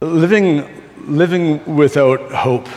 [0.00, 0.64] Living,
[1.08, 2.68] living without hope.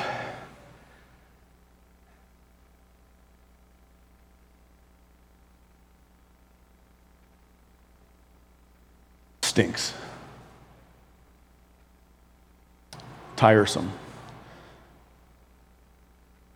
[9.43, 9.93] Stinks.
[13.35, 13.91] Tiresome.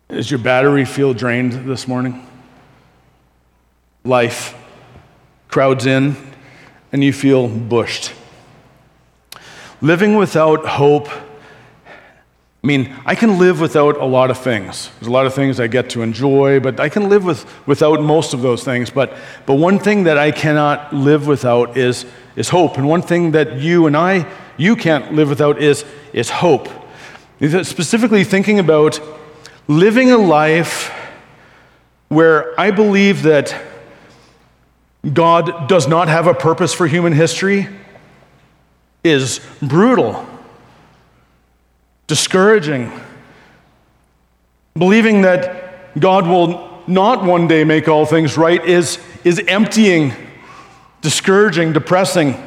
[0.08, 2.26] Does your battery feel drained this morning?
[4.04, 4.54] Life
[5.48, 6.16] crowds in
[6.92, 8.12] and you feel bushed.
[9.80, 14.90] Living without hope, I mean, I can live without a lot of things.
[14.98, 18.02] There's a lot of things I get to enjoy, but I can live with, without
[18.02, 18.90] most of those things.
[18.90, 22.76] But, but one thing that I cannot live without is, is hope.
[22.76, 24.26] And one thing that you and I,
[24.56, 26.68] you can't live without is, is hope.
[27.38, 28.98] Specifically thinking about
[29.68, 30.92] living a life
[32.08, 33.54] where I believe that
[35.12, 37.68] God does not have a purpose for human history
[39.06, 40.26] is brutal,
[42.06, 42.92] discouraging.
[44.74, 50.12] Believing that God will not one day make all things right is, is emptying,
[51.00, 52.42] discouraging, depressing.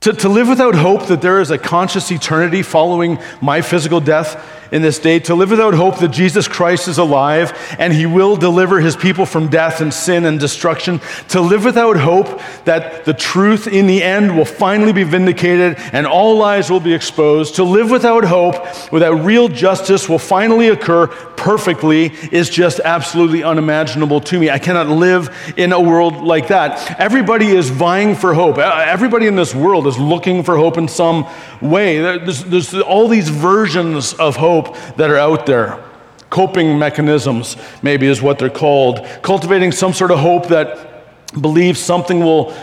[0.00, 4.63] To, to live without hope that there is a conscious eternity following my physical death
[4.74, 8.34] in this day, to live without hope that Jesus Christ is alive and he will
[8.34, 13.14] deliver his people from death and sin and destruction, to live without hope that the
[13.14, 17.62] truth in the end will finally be vindicated and all lies will be exposed, to
[17.62, 18.56] live without hope
[18.90, 24.50] that real justice will finally occur perfectly is just absolutely unimaginable to me.
[24.50, 26.98] I cannot live in a world like that.
[26.98, 28.58] Everybody is vying for hope.
[28.58, 31.28] Everybody in this world is looking for hope in some
[31.60, 32.00] way.
[32.00, 34.63] There's, there's all these versions of hope
[34.96, 35.82] that are out there.
[36.30, 39.06] Coping mechanisms, maybe, is what they're called.
[39.22, 40.94] Cultivating some sort of hope that
[41.40, 42.54] believes something will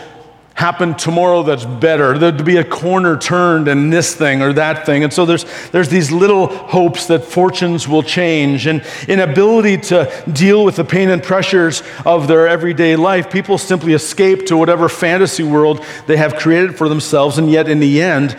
[0.54, 2.18] happen tomorrow that's better.
[2.18, 5.02] There'd be a corner turned in this thing or that thing.
[5.02, 8.66] And so there's, there's these little hopes that fortunes will change.
[8.66, 13.94] And inability to deal with the pain and pressures of their everyday life, people simply
[13.94, 17.38] escape to whatever fantasy world they have created for themselves.
[17.38, 18.36] And yet, in the end,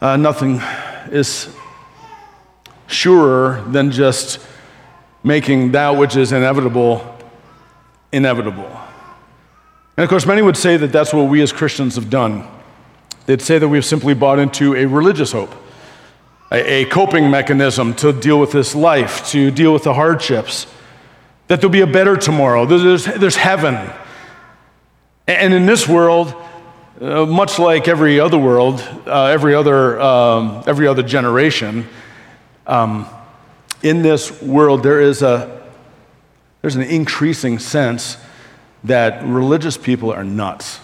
[0.00, 0.60] uh, nothing
[1.10, 1.54] is
[2.90, 4.38] surer than just
[5.22, 7.16] making that which is inevitable
[8.12, 8.70] inevitable.
[9.96, 12.46] And of course, many would say that that's what we as Christians have done.
[13.26, 15.52] They'd say that we've simply bought into a religious hope,
[16.50, 20.66] a, a coping mechanism to deal with this life, to deal with the hardships,
[21.48, 23.76] that there'll be a better tomorrow, there's, there's heaven.
[25.26, 26.34] And in this world,
[27.00, 31.86] uh, much like every other world, uh, every, other, um, every other generation,
[32.70, 33.06] um,
[33.82, 35.60] in this world, there is a,
[36.62, 38.16] there's an increasing sense
[38.84, 40.78] that religious people are nuts.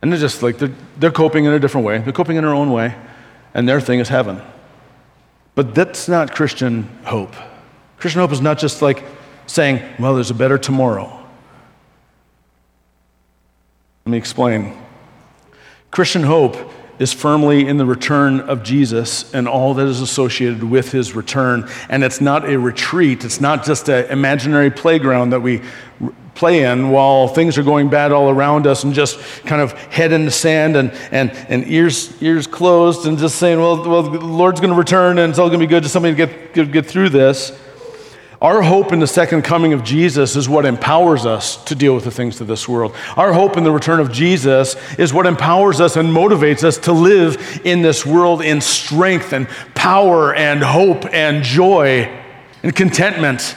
[0.00, 1.98] And they're just like, they're, they're coping in a different way.
[1.98, 2.94] They're coping in their own way,
[3.52, 4.40] and their thing is heaven.
[5.56, 7.34] But that's not Christian hope.
[7.98, 9.02] Christian hope is not just like
[9.46, 11.06] saying, well, there's a better tomorrow.
[14.04, 14.76] Let me explain.
[15.90, 16.56] Christian hope
[16.98, 21.68] is firmly in the return of Jesus and all that is associated with his return.
[21.88, 25.62] And it's not a retreat, it's not just an imaginary playground that we
[26.34, 30.12] play in while things are going bad all around us and just kind of head
[30.12, 34.18] in the sand and, and, and ears, ears closed and just saying, well, well the
[34.20, 35.82] Lord's going to return and it's all going to be good.
[35.82, 37.58] Just somebody to get, get, get through this.
[38.40, 42.04] Our hope in the second coming of Jesus is what empowers us to deal with
[42.04, 42.94] the things of this world.
[43.16, 46.92] Our hope in the return of Jesus is what empowers us and motivates us to
[46.92, 52.12] live in this world in strength and power and hope and joy
[52.62, 53.56] and contentment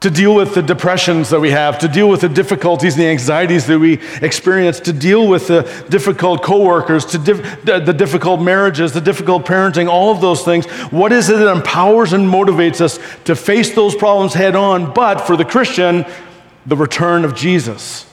[0.00, 3.08] to deal with the depressions that we have, to deal with the difficulties and the
[3.08, 8.92] anxieties that we experience, to deal with the difficult coworkers, to diff- the difficult marriages,
[8.92, 10.64] the difficult parenting, all of those things.
[10.90, 14.94] What is it that empowers and motivates us to face those problems head on?
[14.94, 16.06] But for the Christian,
[16.64, 18.06] the return of Jesus.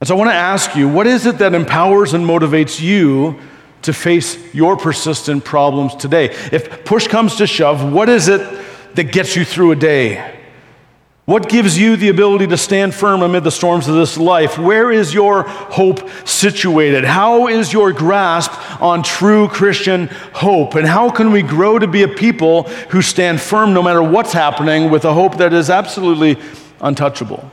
[0.00, 3.40] And so I want to ask you, what is it that empowers and motivates you
[3.82, 6.26] to face your persistent problems today?
[6.52, 8.63] If push comes to shove, what is it?
[8.96, 10.34] That gets you through a day?
[11.26, 14.58] What gives you the ability to stand firm amid the storms of this life?
[14.58, 17.04] Where is your hope situated?
[17.04, 18.52] How is your grasp
[18.82, 20.74] on true Christian hope?
[20.74, 24.34] And how can we grow to be a people who stand firm no matter what's
[24.34, 26.36] happening with a hope that is absolutely
[26.82, 27.50] untouchable?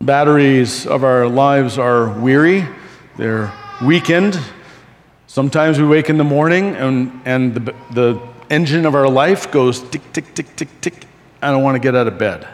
[0.00, 2.66] Batteries of our lives are weary,
[3.16, 3.52] they're
[3.84, 4.36] weakened.
[5.28, 9.80] Sometimes we wake in the morning and, and the, the engine of our life goes
[9.80, 10.94] tick, tick, tick, tick, tick.
[11.42, 12.46] I don't want to get out of bed.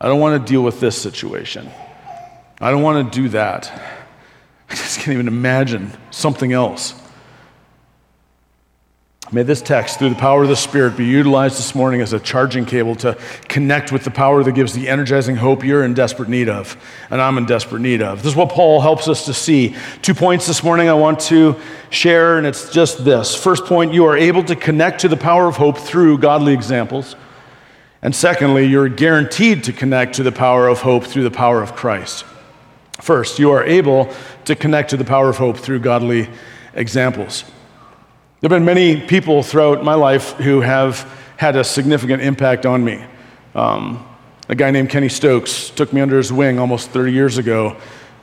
[0.00, 1.70] I don't want to deal with this situation.
[2.60, 3.70] I don't want to do that.
[4.70, 6.99] I just can't even imagine something else.
[9.32, 12.18] May this text, through the power of the Spirit, be utilized this morning as a
[12.18, 13.16] charging cable to
[13.46, 16.76] connect with the power that gives the energizing hope you're in desperate need of,
[17.10, 18.24] and I'm in desperate need of.
[18.24, 19.76] This is what Paul helps us to see.
[20.02, 21.54] Two points this morning I want to
[21.90, 23.36] share, and it's just this.
[23.36, 27.14] First point, you are able to connect to the power of hope through godly examples.
[28.02, 31.76] And secondly, you're guaranteed to connect to the power of hope through the power of
[31.76, 32.24] Christ.
[33.00, 34.12] First, you are able
[34.46, 36.28] to connect to the power of hope through godly
[36.74, 37.44] examples.
[38.40, 41.00] There have been many people throughout my life who have
[41.36, 43.04] had a significant impact on me.
[43.54, 44.08] Um,
[44.48, 47.76] a guy named Kenny Stokes took me under his wing almost 30 years ago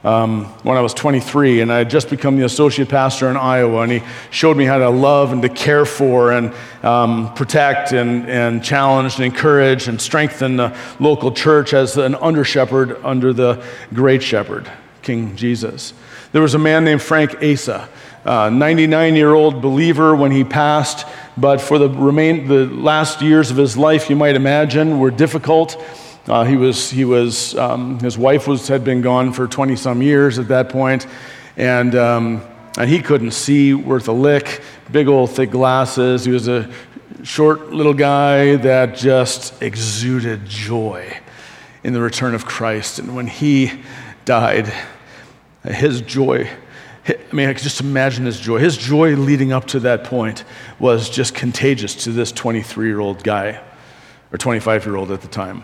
[0.03, 3.81] um, when I was 23, and I had just become the associate pastor in Iowa,
[3.81, 8.27] and he showed me how to love and to care for and um, protect and,
[8.27, 13.63] and challenge and encourage and strengthen the local church as an under shepherd under the
[13.93, 14.67] great shepherd,
[15.03, 15.93] King Jesus.
[16.31, 17.87] There was a man named Frank Asa.
[18.27, 21.07] 99 year old believer when he passed,
[21.37, 25.81] but for the, remain, the last years of his life, you might imagine, were difficult.
[26.27, 30.01] Uh, he was, he was, um, his wife was, had been gone for 20 some
[30.01, 31.07] years at that point,
[31.55, 32.41] and, um,
[32.77, 36.25] and he couldn't see worth a lick, big old thick glasses.
[36.25, 36.69] He was a
[37.23, 41.17] short little guy that just exuded joy
[41.83, 42.99] in the return of Christ.
[42.99, 43.71] And when he
[44.25, 44.71] died,
[45.63, 46.49] his joy
[47.07, 48.59] I mean, I could just imagine his joy.
[48.59, 50.43] His joy leading up to that point
[50.79, 53.61] was just contagious to this 23 year old guy,
[54.31, 55.63] or 25 year old at the time.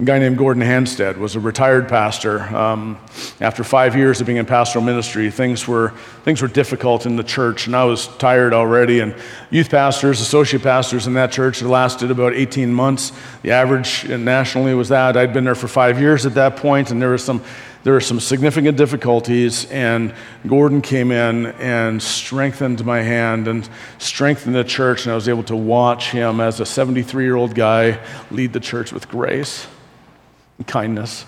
[0.00, 2.40] A guy named Gordon Hanstead was a retired pastor.
[2.56, 2.96] Um,
[3.38, 5.90] after five years of being in pastoral ministry, things were,
[6.24, 9.00] things were difficult in the church, and I was tired already.
[9.00, 9.14] And
[9.50, 13.12] youth pastors, associate pastors in that church, it lasted about 18 months.
[13.42, 15.18] The average nationally was that.
[15.18, 17.44] I'd been there for five years at that point, and there, was some,
[17.82, 19.66] there were some significant difficulties.
[19.66, 20.14] And
[20.46, 23.68] Gordon came in and strengthened my hand and
[23.98, 27.54] strengthened the church, and I was able to watch him as a 73 year old
[27.54, 29.66] guy lead the church with grace
[30.60, 31.24] and kindness.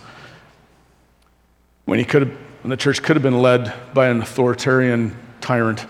[1.87, 5.87] When, he could have, when the church could have been led by an authoritarian tyrant.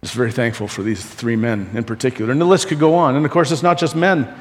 [0.00, 2.32] Was very thankful for these three men in particular.
[2.32, 3.14] And the list could go on.
[3.14, 4.34] And of course, it's not just men.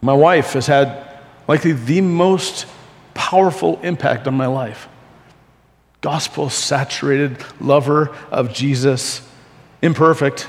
[0.00, 1.04] My wife has had
[1.48, 2.66] likely the most
[3.14, 4.88] powerful impact on my life.
[6.00, 9.28] Gospel saturated lover of Jesus,
[9.82, 10.46] imperfect.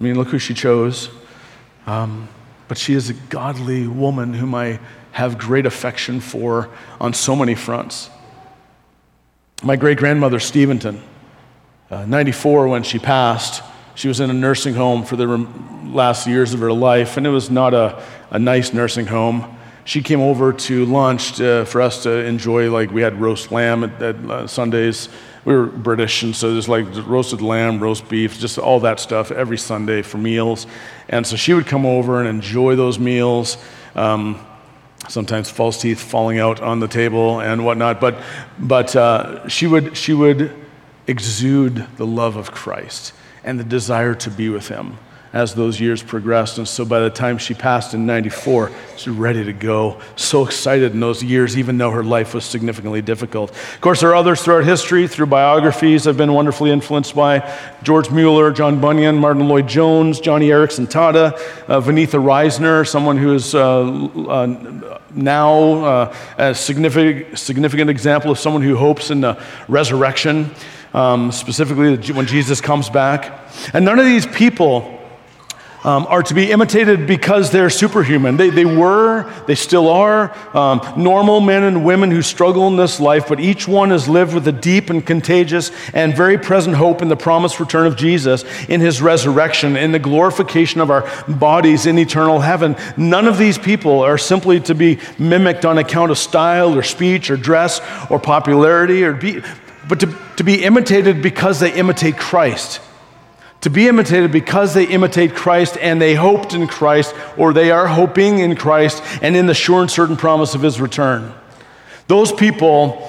[0.00, 1.10] I mean, look who she chose.
[1.86, 2.28] Um,
[2.68, 4.80] but she is a godly woman whom I
[5.12, 6.70] have great affection for
[7.00, 8.10] on so many fronts.
[9.62, 11.00] My great grandmother, Steventon,
[11.90, 13.62] uh, 94 when she passed,
[13.94, 15.26] she was in a nursing home for the
[15.84, 19.58] last years of her life, and it was not a, a nice nursing home.
[19.84, 23.84] She came over to lunch to, for us to enjoy, like we had roast lamb
[23.84, 25.08] at, at uh, Sundays
[25.44, 29.30] we were British, and so there's like roasted lamb, roast beef, just all that stuff
[29.30, 30.66] every Sunday for meals.
[31.08, 33.56] And so she would come over and enjoy those meals.
[33.94, 34.44] Um,
[35.08, 38.00] sometimes false teeth falling out on the table and whatnot.
[38.00, 38.22] But,
[38.58, 40.54] but uh, she, would, she would
[41.06, 43.12] exude the love of Christ
[43.42, 44.98] and the desire to be with Him
[45.32, 46.58] as those years progressed.
[46.58, 49.98] And so by the time she passed in 94, she was ready to go.
[50.14, 53.50] So excited in those years, even though her life was significantly difficult.
[53.50, 57.50] Of course, there are others throughout history, through biographies, I've been wonderfully influenced by
[57.82, 61.32] George Mueller, John Bunyan, Martyn Lloyd-Jones, Joni Eareckson Tada,
[61.68, 63.84] uh, Vaneetha Risner, someone who is uh,
[64.28, 70.50] uh, now uh, a significant, significant example of someone who hopes in the resurrection.
[70.94, 73.48] Um, specifically, when Jesus comes back.
[73.72, 75.01] And none of these people
[75.84, 78.36] um, are to be imitated because they're superhuman.
[78.36, 83.00] They, they were, they still are, um, normal men and women who struggle in this
[83.00, 87.02] life, but each one has lived with a deep and contagious and very present hope
[87.02, 91.86] in the promised return of Jesus, in his resurrection, in the glorification of our bodies
[91.86, 92.76] in eternal heaven.
[92.96, 97.30] None of these people are simply to be mimicked on account of style or speech
[97.30, 99.42] or dress or popularity, or be,
[99.88, 102.80] but to, to be imitated because they imitate Christ
[103.62, 107.86] to be imitated because they imitate Christ and they hoped in Christ, or they are
[107.86, 111.32] hoping in Christ and in the sure and certain promise of his return.
[112.08, 113.08] Those people,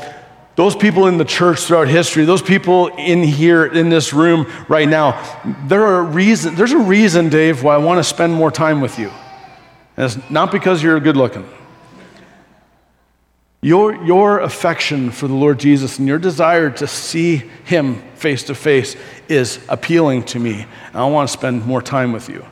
[0.55, 4.88] those people in the church throughout history, those people in here in this room right
[4.88, 5.22] now,
[5.67, 9.00] there are reason, there's a reason, Dave, why I want to spend more time with
[9.00, 9.12] you.
[9.98, 11.48] And it's not because you're good looking.
[13.63, 18.55] Your, your affection for the Lord Jesus and your desire to see him face to
[18.55, 18.98] face
[19.29, 20.65] is appealing to me.
[20.88, 22.46] And I want to spend more time with you.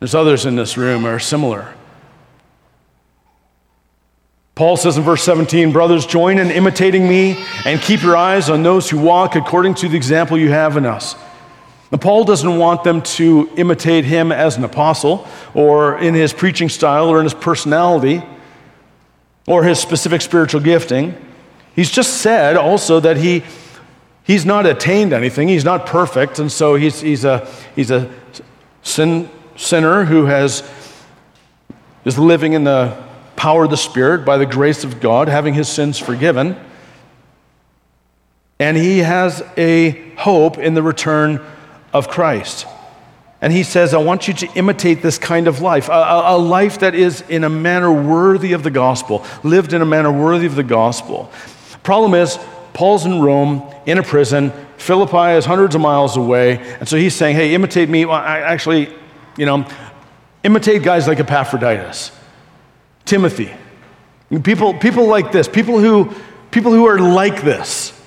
[0.00, 1.74] There's others in this room are similar.
[4.56, 8.64] Paul says in verse 17, Brothers, join in imitating me and keep your eyes on
[8.64, 11.14] those who walk according to the example you have in us.
[11.92, 16.68] Now, Paul doesn't want them to imitate him as an apostle or in his preaching
[16.68, 18.24] style or in his personality
[19.50, 21.12] or his specific spiritual gifting.
[21.74, 23.42] He's just said also that he,
[24.22, 28.08] he's not attained anything, he's not perfect, and so he's, he's a, he's a
[28.82, 30.62] sin, sinner who has,
[32.04, 32.96] is living in the
[33.34, 36.56] power of the Spirit by the grace of God, having his sins forgiven.
[38.60, 41.44] And he has a hope in the return
[41.92, 42.68] of Christ.
[43.42, 46.80] And he says, I want you to imitate this kind of life, a, a, life
[46.80, 50.56] that is in a manner worthy of the gospel, lived in a manner worthy of
[50.56, 51.30] the gospel.
[51.82, 52.38] Problem is,
[52.74, 54.52] Paul's in Rome, in a prison.
[54.76, 56.58] Philippi is hundreds of miles away.
[56.78, 58.04] And so he's saying, hey, imitate me.
[58.04, 58.94] Well, I actually,
[59.38, 59.66] you know,
[60.44, 62.12] imitate guys like Epaphroditus,
[63.06, 63.52] Timothy.
[64.42, 66.14] People, people like this, people who,
[66.50, 67.98] people who are like this.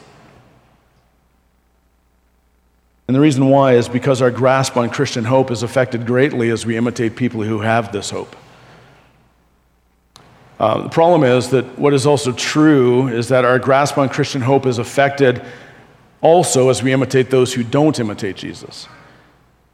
[3.08, 6.66] And the reason why is because our grasp on Christian hope is affected greatly as
[6.66, 8.36] we imitate people who have this hope.
[10.60, 14.42] Uh, the problem is that what is also true is that our grasp on Christian
[14.42, 15.44] hope is affected
[16.22, 18.88] also as we imitate those who don't imitate Jesus.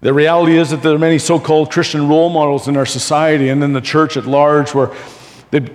[0.01, 3.49] The reality is that there are many so called Christian role models in our society
[3.49, 4.91] and in the church at large where
[5.51, 5.69] they'd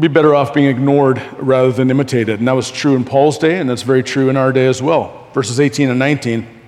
[0.00, 2.40] be better off being ignored rather than imitated.
[2.40, 4.82] And that was true in Paul's day, and that's very true in our day as
[4.82, 5.28] well.
[5.34, 6.61] Verses 18 and 19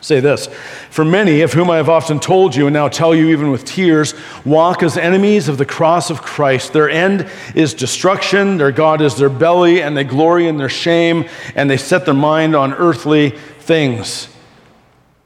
[0.00, 0.46] say this
[0.90, 3.64] For many, of whom I have often told you and now tell you even with
[3.64, 4.14] tears,
[4.44, 6.72] walk as enemies of the cross of Christ.
[6.72, 11.28] Their end is destruction, their God is their belly, and they glory in their shame,
[11.54, 14.28] and they set their mind on earthly things.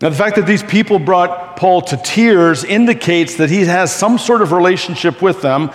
[0.00, 4.18] Now, the fact that these people brought Paul to tears indicates that he has some
[4.18, 5.70] sort of relationship with them,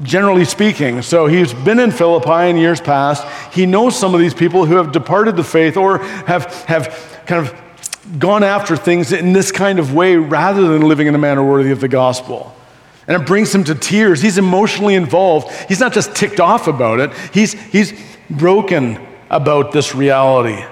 [0.00, 1.02] generally speaking.
[1.02, 3.26] So he's been in Philippi in years past.
[3.52, 7.44] He knows some of these people who have departed the faith or have, have kind
[7.44, 7.52] of
[8.18, 11.70] gone after things in this kind of way rather than living in a manner worthy
[11.70, 12.54] of the gospel.
[13.06, 14.20] And it brings him to tears.
[14.20, 15.50] He's emotionally involved.
[15.68, 17.92] He's not just ticked off about it, he's, he's
[18.30, 20.64] broken about this reality.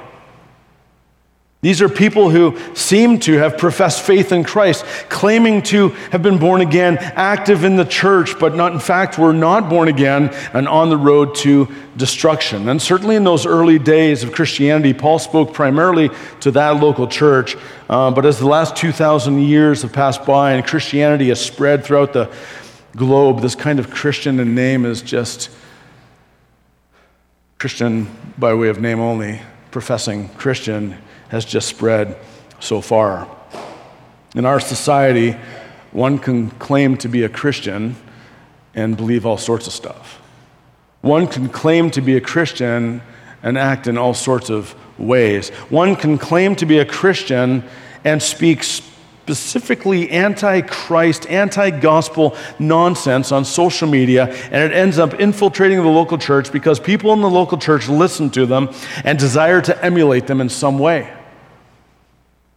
[1.63, 6.39] These are people who seem to have professed faith in Christ, claiming to have been
[6.39, 10.69] born again, active in the church, but not, in fact, were not born again and
[10.69, 12.69] on the road to destruction.
[12.69, 16.11] And certainly in those early days of Christianity, Paul spoke primarily
[16.41, 17.57] to that local church.
[17.89, 22.13] Uh, but as the last 2,000 years have passed by and Christianity has spread throughout
[22.13, 22.31] the
[22.95, 25.51] globe, this kind of Christian in name is just
[27.59, 30.99] Christian by way of name only, professing Christian
[31.29, 32.17] has just spread
[32.61, 33.29] so far.
[34.35, 35.37] In our society,
[35.93, 37.97] one can claim to be a Christian
[38.75, 40.21] and believe all sorts of stuff.
[41.01, 43.01] One can claim to be a Christian
[43.43, 45.51] and act in all sorts of ways.
[45.71, 47.65] One can claim to be a Christian
[48.05, 48.63] and speak
[49.27, 55.89] specifically anti Christ, anti gospel nonsense on social media, and it ends up infiltrating the
[55.89, 60.29] local church because people in the local church listen to them and desire to emulate
[60.29, 61.13] them in some way.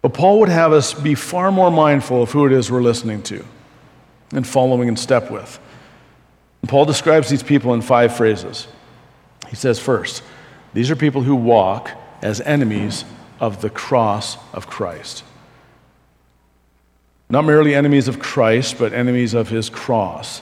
[0.04, 3.24] But Paul would have us be far more mindful of who it is we're listening
[3.24, 3.44] to
[4.32, 5.60] and following in step with.
[6.62, 8.68] And Paul describes these people in five phrases.
[9.50, 10.22] He says, first,
[10.76, 11.90] these are people who walk
[12.22, 13.06] as enemies
[13.40, 15.24] of the cross of Christ.
[17.30, 20.42] Not merely enemies of Christ, but enemies of his cross.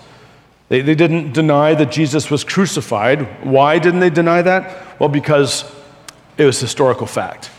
[0.69, 3.45] They, they didn't deny that Jesus was crucified.
[3.45, 4.99] Why didn't they deny that?
[4.99, 5.69] Well, because
[6.37, 7.49] it was historical fact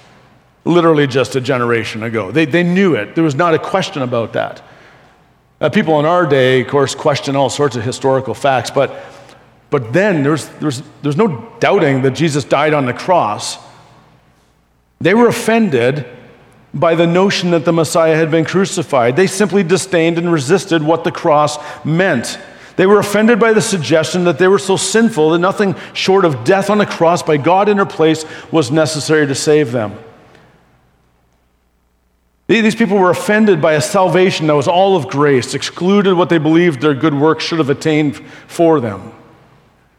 [0.69, 2.31] literally just a generation ago.
[2.31, 4.63] They, they knew it, there was not a question about that.
[5.61, 8.95] Uh, people in our day, of course, question all sorts of historical facts, but,
[9.71, 13.59] but then there's, there's, there's no doubting that Jesus died on the cross.
[15.01, 16.07] They were offended
[16.75, 19.17] by the notion that the Messiah had been crucified.
[19.17, 22.39] They simply disdained and resisted what the cross meant.
[22.77, 26.45] They were offended by the suggestion that they were so sinful that nothing short of
[26.45, 29.99] death on the cross by God in their place was necessary to save them.
[32.47, 36.39] These people were offended by a salvation that was all of grace, excluded what they
[36.39, 39.13] believed their good works should have attained for them.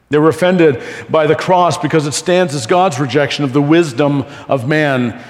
[0.10, 4.24] They were offended by the cross because it stands as God's rejection of the wisdom
[4.48, 5.24] of man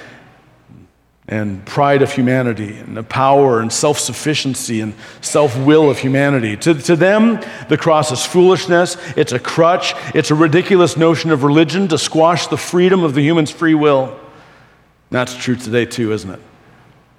[1.29, 6.57] and pride of humanity and the power and self sufficiency and self will of humanity.
[6.57, 11.43] To, to them, the cross is foolishness, it's a crutch, it's a ridiculous notion of
[11.43, 14.19] religion to squash the freedom of the human's free will.
[15.11, 16.41] That's true today, too, isn't it?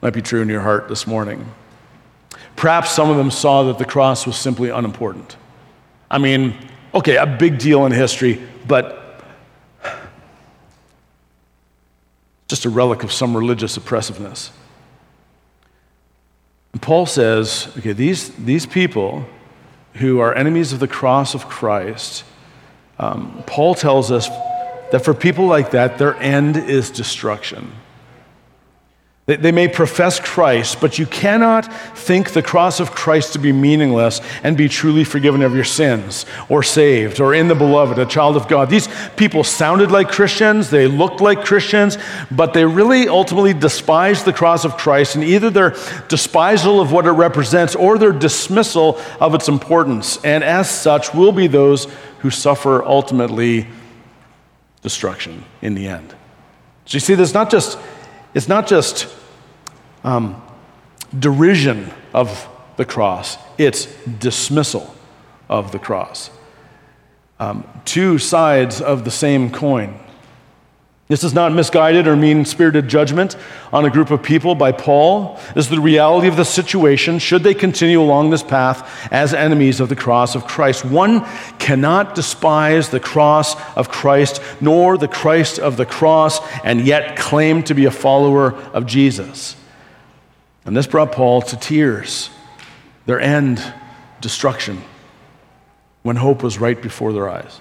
[0.03, 1.47] might be true in your heart this morning.
[2.57, 5.37] Perhaps some of them saw that the cross was simply unimportant.
[6.11, 6.57] I mean,
[6.95, 9.00] okay, a big deal in history, but
[12.51, 14.51] just a relic of some religious oppressiveness.
[16.73, 19.25] And Paul says, okay, these, these people
[19.95, 22.25] who are enemies of the cross of Christ,
[22.99, 24.29] um, Paul tells us
[24.91, 27.73] that for people like that, their end is destruction.
[29.27, 34.21] They may profess Christ, but you cannot think the cross of Christ to be meaningless
[34.43, 38.37] and be truly forgiven of your sins or saved or in the beloved, a child
[38.37, 38.71] of God.
[38.71, 41.97] These people sounded like Christians, they looked like Christians,
[42.33, 45.77] but they really ultimately despised the cross of Christ and either their
[46.09, 50.19] despisal of what it represents or their dismissal of its importance.
[50.25, 51.87] And as such, will be those
[52.21, 53.69] who suffer ultimately
[54.83, 56.17] destruction in the end.
[56.87, 57.79] So you see, there's not just,
[58.35, 59.09] it's not just
[60.05, 60.41] um,
[61.19, 64.95] derision of the cross, it's dismissal
[65.49, 66.31] of the cross.
[67.39, 69.99] Um, two sides of the same coin.
[71.11, 73.37] This is not misguided or mean spirited judgment
[73.73, 75.41] on a group of people by Paul.
[75.57, 79.81] This is the reality of the situation should they continue along this path as enemies
[79.81, 80.85] of the cross of Christ.
[80.85, 81.27] One
[81.59, 87.65] cannot despise the cross of Christ nor the Christ of the cross and yet claim
[87.65, 89.57] to be a follower of Jesus.
[90.65, 92.31] And this brought Paul to tears,
[93.07, 93.61] their end,
[94.21, 94.81] destruction,
[96.03, 97.61] when hope was right before their eyes.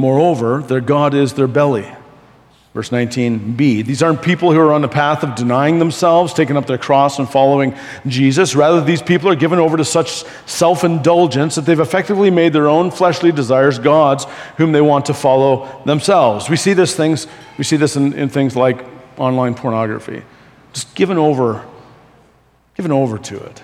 [0.00, 1.86] Moreover, their God is their belly.
[2.72, 3.84] Verse 19b.
[3.84, 7.18] These aren't people who are on the path of denying themselves, taking up their cross,
[7.18, 7.74] and following
[8.06, 8.54] Jesus.
[8.54, 12.66] Rather, these people are given over to such self indulgence that they've effectively made their
[12.66, 14.24] own fleshly desires gods
[14.56, 16.48] whom they want to follow themselves.
[16.48, 17.26] We see this, things,
[17.58, 18.86] we see this in, in things like
[19.18, 20.22] online pornography.
[20.72, 21.66] Just given over,
[22.74, 23.62] given over to it.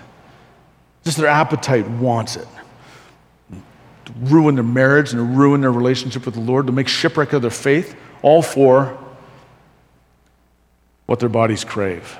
[1.04, 2.48] Just their appetite wants it.
[4.20, 7.42] Ruin their marriage and to ruin their relationship with the Lord, to make shipwreck of
[7.42, 8.98] their faith, all for
[11.06, 12.18] what their bodies crave.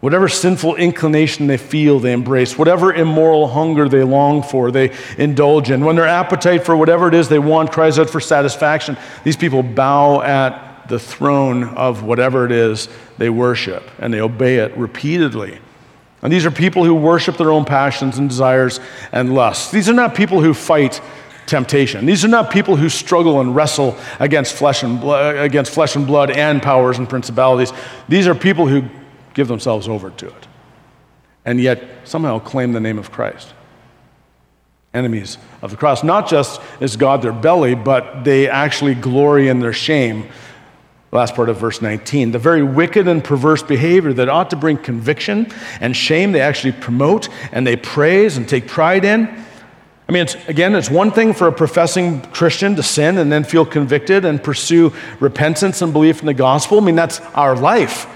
[0.00, 2.58] Whatever sinful inclination they feel, they embrace.
[2.58, 5.82] Whatever immoral hunger they long for, they indulge in.
[5.82, 9.62] When their appetite for whatever it is they want cries out for satisfaction, these people
[9.62, 15.58] bow at the throne of whatever it is they worship, and they obey it repeatedly.
[16.20, 18.80] And these are people who worship their own passions and desires
[19.12, 19.70] and lusts.
[19.70, 21.00] These are not people who fight
[21.46, 22.06] temptation.
[22.06, 26.06] These are not people who struggle and wrestle against flesh and blood, against flesh and
[26.06, 27.72] blood and powers and principalities.
[28.08, 28.84] These are people who
[29.34, 30.46] give themselves over to it
[31.44, 33.52] and yet somehow claim the name of Christ.
[34.92, 36.04] Enemies of the cross.
[36.04, 40.28] Not just is God their belly, but they actually glory in their shame
[41.14, 42.32] last part of verse 19.
[42.32, 45.46] The very wicked and perverse behavior that ought to bring conviction
[45.80, 49.43] and shame, they actually promote and they praise and take pride in.
[50.08, 53.42] I mean, it's, again, it's one thing for a professing Christian to sin and then
[53.42, 56.78] feel convicted and pursue repentance and belief in the gospel.
[56.78, 58.06] I mean, that's our life.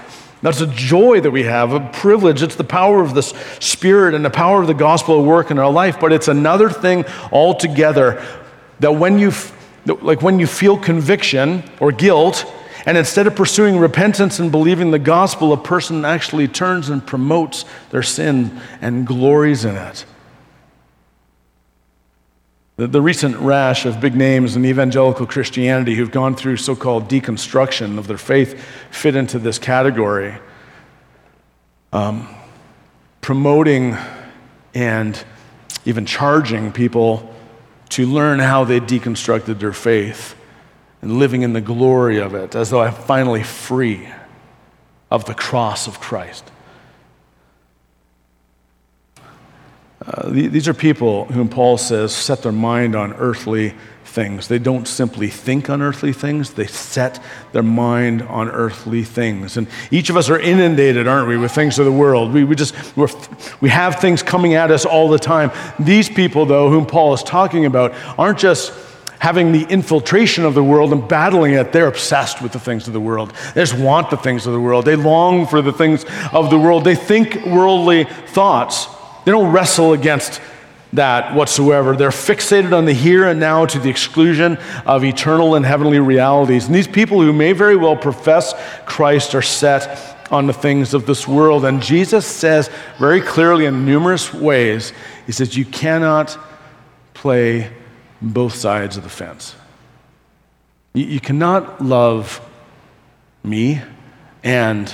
[0.41, 2.43] That's a joy that we have, a privilege.
[2.43, 5.57] It's the power of the Spirit and the power of the gospel at work in
[5.57, 5.99] our life.
[5.99, 8.23] But it's another thing altogether
[8.79, 9.31] that when you,
[9.85, 12.45] like when you feel conviction or guilt,
[12.85, 17.65] and instead of pursuing repentance and believing the gospel, a person actually turns and promotes
[17.89, 20.05] their sin and glories in it.
[22.79, 27.09] The, the recent rash of big names in evangelical Christianity who've gone through so called
[27.09, 28.57] deconstruction of their faith
[28.89, 30.37] fit into this category.
[31.91, 32.33] Um,
[33.19, 33.97] promoting
[34.73, 35.21] and
[35.83, 37.35] even charging people
[37.89, 40.37] to learn how they deconstructed their faith
[41.01, 44.07] and living in the glory of it as though I'm finally free
[45.11, 46.49] of the cross of Christ.
[50.11, 54.47] Uh, these are people whom Paul says set their mind on earthly things.
[54.47, 59.55] They don't simply think on earthly things, they set their mind on earthly things.
[59.55, 62.33] And each of us are inundated, aren't we, with things of the world.
[62.33, 62.73] We, we just,
[63.61, 65.51] we have things coming at us all the time.
[65.79, 68.73] These people, though, whom Paul is talking about, aren't just
[69.19, 72.93] having the infiltration of the world and battling it, they're obsessed with the things of
[72.93, 73.33] the world.
[73.53, 74.85] They just want the things of the world.
[74.85, 76.83] They long for the things of the world.
[76.83, 78.87] They think worldly thoughts.
[79.25, 80.41] They don't wrestle against
[80.93, 81.95] that whatsoever.
[81.95, 86.65] They're fixated on the here and now to the exclusion of eternal and heavenly realities.
[86.65, 88.53] And these people who may very well profess
[88.85, 91.65] Christ are set on the things of this world.
[91.65, 94.93] And Jesus says very clearly in numerous ways,
[95.25, 96.37] He says, You cannot
[97.13, 97.71] play
[98.21, 99.55] both sides of the fence.
[100.93, 102.41] You, you cannot love
[103.43, 103.81] me
[104.43, 104.93] and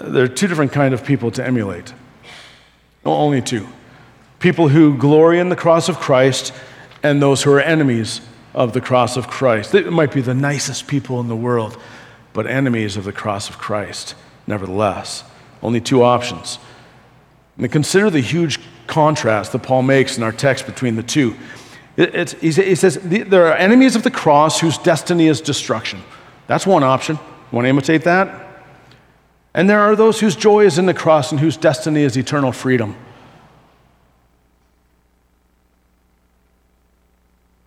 [0.00, 1.92] there are two different kind of people to emulate.
[3.02, 3.68] Well, only two.
[4.38, 6.52] People who glory in the cross of Christ
[7.02, 8.20] and those who are enemies
[8.54, 9.72] of the cross of Christ.
[9.72, 11.78] They might be the nicest people in the world,
[12.32, 14.14] but enemies of the cross of Christ,
[14.46, 15.24] nevertheless.
[15.62, 16.58] Only two options.
[17.58, 21.36] And consider the huge contrast that Paul makes in our text between the two.
[21.96, 26.02] It, he says, There are enemies of the cross whose destiny is destruction.
[26.46, 27.16] That's one option.
[27.16, 28.43] You want to imitate that?
[29.54, 32.50] And there are those whose joy is in the cross and whose destiny is eternal
[32.50, 32.96] freedom.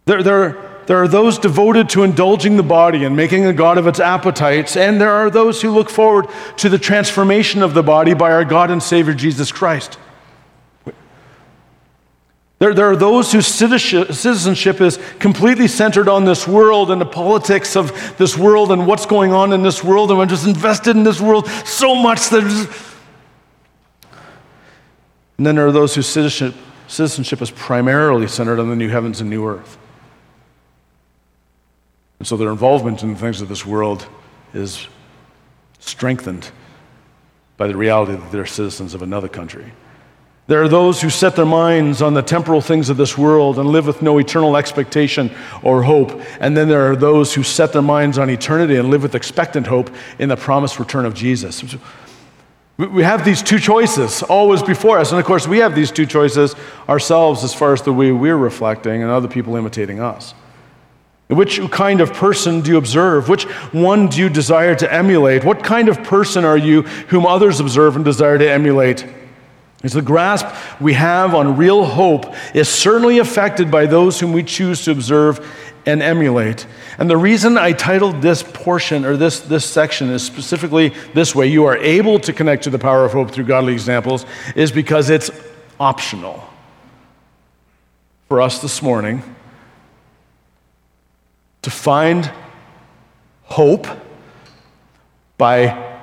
[0.05, 3.87] There, there, there are those devoted to indulging the body and making a God of
[3.87, 8.13] its appetites, and there are those who look forward to the transformation of the body
[8.13, 9.97] by our God and Savior Jesus Christ.
[12.59, 17.75] There, there are those whose citizenship is completely centered on this world and the politics
[17.75, 21.03] of this world and what's going on in this world, and I'm just invested in
[21.03, 22.43] this world so much that.
[25.37, 29.21] And then there are those whose citizenship, citizenship is primarily centered on the new heavens
[29.21, 29.77] and new earth.
[32.17, 34.07] And so their involvement in the things of this world
[34.55, 34.87] is
[35.77, 36.49] strengthened
[37.55, 39.71] by the reality that they're citizens of another country.
[40.47, 43.69] There are those who set their minds on the temporal things of this world and
[43.69, 45.29] live with no eternal expectation
[45.61, 46.21] or hope.
[46.39, 49.67] And then there are those who set their minds on eternity and live with expectant
[49.67, 51.75] hope in the promised return of Jesus.
[52.77, 55.11] We have these two choices always before us.
[55.11, 56.55] And of course, we have these two choices
[56.87, 60.33] ourselves as far as the way we're reflecting and other people imitating us.
[61.27, 63.27] Which kind of person do you observe?
[63.27, 65.43] Which one do you desire to emulate?
[65.43, 69.05] What kind of person are you whom others observe and desire to emulate?
[69.83, 70.47] Is the grasp
[70.81, 75.39] we have on real hope is certainly affected by those whom we choose to observe
[75.85, 76.67] and emulate.
[76.97, 81.47] And the reason I titled this portion or this, this section is specifically this way
[81.47, 85.09] you are able to connect to the power of hope through godly examples is because
[85.09, 85.31] it's
[85.79, 86.43] optional.
[88.27, 89.23] For us this morning,
[91.61, 92.29] to find
[93.43, 93.87] hope
[95.37, 95.99] by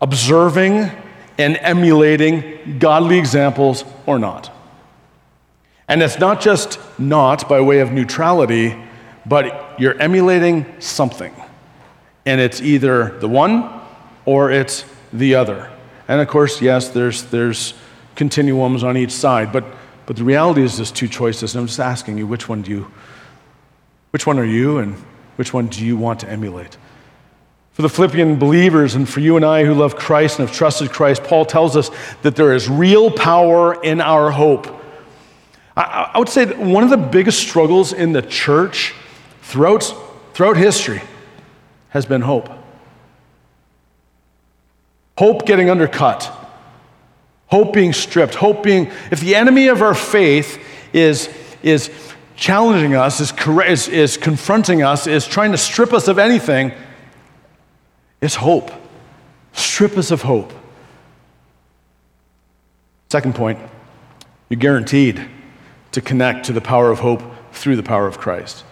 [0.00, 0.90] observing
[1.38, 4.50] and emulating godly examples or not.
[5.88, 8.76] And it's not just not by way of neutrality,
[9.26, 11.34] but you're emulating something.
[12.24, 13.80] And it's either the one
[14.24, 15.70] or it's the other.
[16.08, 17.74] And of course, yes, there's, there's
[18.14, 19.64] continuums on each side, but,
[20.06, 21.54] but the reality is there's two choices.
[21.54, 22.92] And I'm just asking you, which one do you
[24.14, 24.94] which one are you, and
[25.34, 26.76] which one do you want to emulate?
[27.74, 30.92] For the Philippian believers and for you and I who love Christ and have trusted
[30.92, 31.90] Christ, Paul tells us
[32.22, 34.68] that there is real power in our hope.
[35.76, 38.94] I, I would say that one of the biggest struggles in the church
[39.42, 39.92] throughout,
[40.34, 41.02] throughout history
[41.88, 42.48] has been hope.
[45.18, 46.32] Hope getting undercut,
[47.48, 51.28] hope being stripped, hope being, if the enemy of our faith is,
[51.64, 51.90] is
[52.36, 53.32] challenging us, is,
[53.66, 56.72] is, is confronting us, is trying to strip us of anything,
[58.20, 58.70] it's hope.
[59.52, 60.52] Strip us of hope.
[63.10, 63.58] Second point,
[64.48, 65.24] you're guaranteed
[65.92, 67.22] to connect to the power of hope
[67.52, 68.64] through the power of Christ.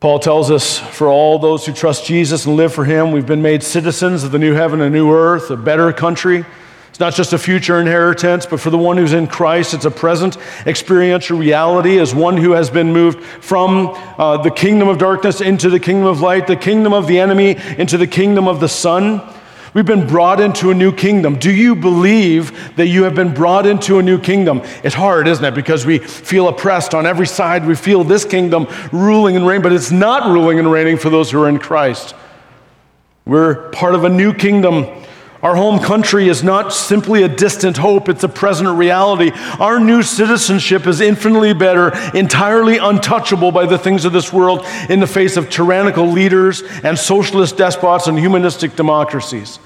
[0.00, 3.42] Paul tells us, for all those who trust Jesus and live for him, we've been
[3.42, 6.44] made citizens of the new heaven and new earth, a better country
[6.94, 9.90] it's not just a future inheritance, but for the one who's in Christ, it's a
[9.90, 15.40] present experiential reality as one who has been moved from uh, the kingdom of darkness
[15.40, 18.68] into the kingdom of light, the kingdom of the enemy into the kingdom of the
[18.68, 19.20] Son.
[19.74, 21.36] We've been brought into a new kingdom.
[21.36, 24.62] Do you believe that you have been brought into a new kingdom?
[24.84, 25.52] It's hard, isn't it?
[25.52, 27.66] Because we feel oppressed on every side.
[27.66, 31.28] We feel this kingdom ruling and reigning, but it's not ruling and reigning for those
[31.32, 32.14] who are in Christ.
[33.26, 35.03] We're part of a new kingdom
[35.44, 39.30] our home country is not simply a distant hope, it's a present reality.
[39.60, 45.00] Our new citizenship is infinitely better, entirely untouchable by the things of this world in
[45.00, 49.58] the face of tyrannical leaders and socialist despots and humanistic democracies.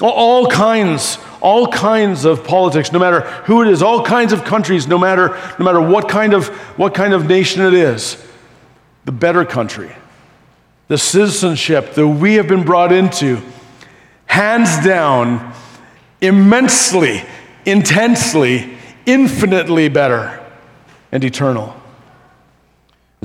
[0.00, 4.86] All kinds, all kinds of politics, no matter who it is, all kinds of countries,
[4.86, 6.46] no matter, no matter what, kind of,
[6.78, 8.24] what kind of nation it is,
[9.04, 9.90] the better country,
[10.86, 13.42] the citizenship that we have been brought into
[14.32, 15.52] hands down,
[16.22, 17.22] immensely,
[17.66, 20.42] intensely, infinitely better
[21.12, 21.76] and eternal.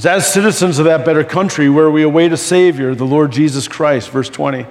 [0.04, 4.10] As citizens of that better country where we await a Savior, the Lord Jesus Christ,
[4.10, 4.66] verse 20.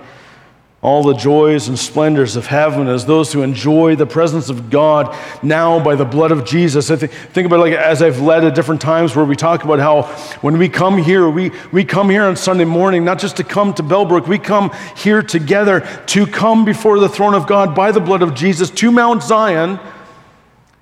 [0.87, 5.13] All the joys and splendors of heaven as those who enjoy the presence of God
[5.43, 6.93] now by the blood of Jesus.
[6.93, 9.65] I think, think about it like as I've led at different times where we talk
[9.65, 10.03] about how
[10.43, 13.75] when we come here, we, we come here on Sunday morning, not just to come
[13.75, 18.01] to Bellbrook, we come here together to come before the throne of God by the
[18.01, 19.81] blood of Jesus to Mount Zion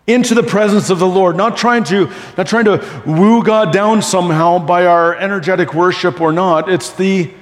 [0.06, 4.02] into the presence of the Lord, not trying to not trying to woo God down
[4.02, 6.68] somehow by our energetic worship or not.
[6.68, 7.32] It's the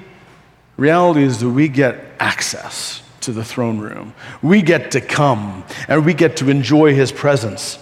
[0.77, 4.15] reality is that we get access to the throne room.
[4.43, 7.79] We get to come and we get to enjoy his presence.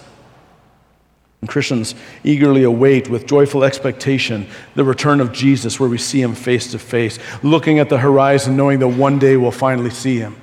[1.41, 6.35] And Christians eagerly await with joyful expectation the return of Jesus, where we see him
[6.35, 10.35] face to face, looking at the horizon, knowing that one day we'll finally see him.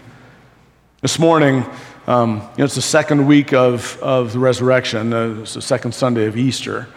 [1.01, 1.65] This morning,
[2.09, 5.93] um, you know, it's the second week of, of the resurrection, uh, it's the second
[5.95, 6.89] Sunday of Easter.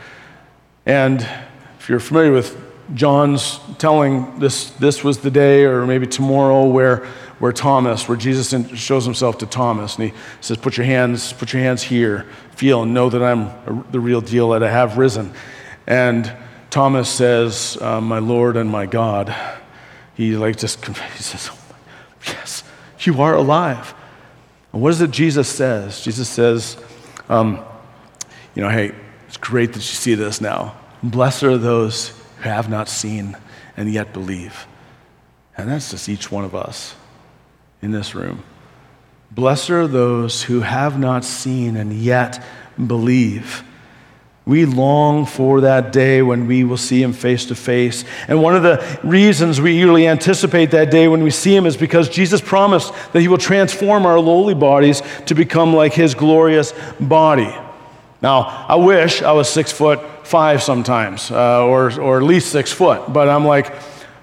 [0.87, 1.21] And
[1.77, 7.05] if you're familiar with John's telling this, this was the day, or maybe tomorrow, where,
[7.39, 11.53] where Thomas, where Jesus shows himself to Thomas, and he says, Put your hands, put
[11.53, 13.51] your hands here, feel, and know that I'm
[13.91, 15.33] the real deal, that I have risen.
[15.87, 16.31] And
[16.69, 19.35] Thomas says, uh, My Lord and my God.
[20.15, 21.75] He like just he says, oh,
[22.27, 22.63] Yes,
[22.99, 23.93] you are alive.
[24.73, 26.01] And what is it Jesus says?
[26.01, 26.77] Jesus says,
[27.29, 27.63] um,
[28.55, 28.93] you know, hey,
[29.27, 30.75] it's great that you see this now.
[31.03, 33.37] Blessed are those who have not seen
[33.77, 34.67] and yet believe.
[35.57, 36.95] And that's just each one of us
[37.81, 38.43] in this room.
[39.31, 42.43] Blessed are those who have not seen and yet
[42.87, 43.63] believe.
[44.45, 48.03] We long for that day when we will see him face to face.
[48.27, 51.77] And one of the reasons we eagerly anticipate that day when we see him is
[51.77, 56.73] because Jesus promised that he will transform our lowly bodies to become like his glorious
[56.99, 57.55] body.
[58.21, 62.71] Now, I wish I was six foot five sometimes, uh, or, or at least six
[62.71, 63.73] foot, but I'm like,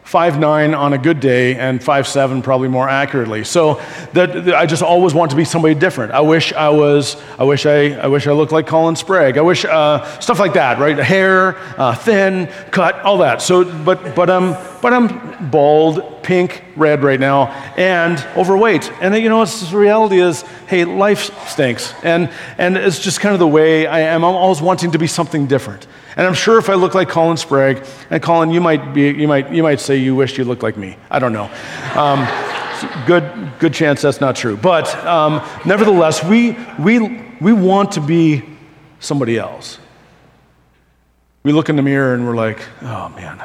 [0.08, 3.44] five nine on a good day and five seven probably more accurately.
[3.44, 3.74] So
[4.14, 6.12] that, that, I just always want to be somebody different.
[6.12, 7.22] I wish I was.
[7.38, 7.90] I wish I.
[7.92, 9.36] I wish I looked like Colin Sprague.
[9.36, 10.96] I wish uh, stuff like that, right?
[10.96, 13.42] Hair, uh, thin, cut, all that.
[13.42, 18.90] So, but but I'm but I'm bald, pink, red right now, and overweight.
[19.00, 23.32] And you know, it's, the reality is, hey, life stinks, and and it's just kind
[23.32, 24.24] of the way I am.
[24.24, 25.86] I'm always wanting to be something different.
[26.18, 29.28] And I'm sure if I look like Colin Sprague, and Colin, you might, be, you
[29.28, 30.96] might, you might say you wish you looked like me.
[31.12, 31.48] I don't know.
[31.94, 32.26] Um,
[33.06, 34.56] good, good chance that's not true.
[34.56, 38.42] But um, nevertheless, we, we, we want to be
[38.98, 39.78] somebody else.
[41.44, 43.40] We look in the mirror and we're like, oh man.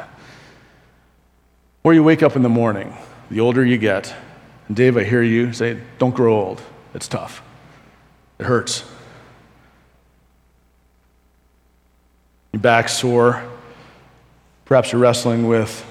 [1.84, 2.96] Or you wake up in the morning,
[3.30, 4.14] the older you get,
[4.66, 6.62] and Dave, I hear you say, don't grow old.
[6.94, 7.42] It's tough.
[8.38, 8.84] It hurts.
[12.54, 13.42] your back sore.
[14.64, 15.84] Perhaps you're wrestling with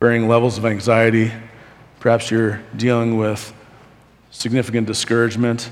[0.00, 1.30] varying levels of anxiety.
[2.00, 3.54] Perhaps you're dealing with
[4.32, 5.70] significant discouragement.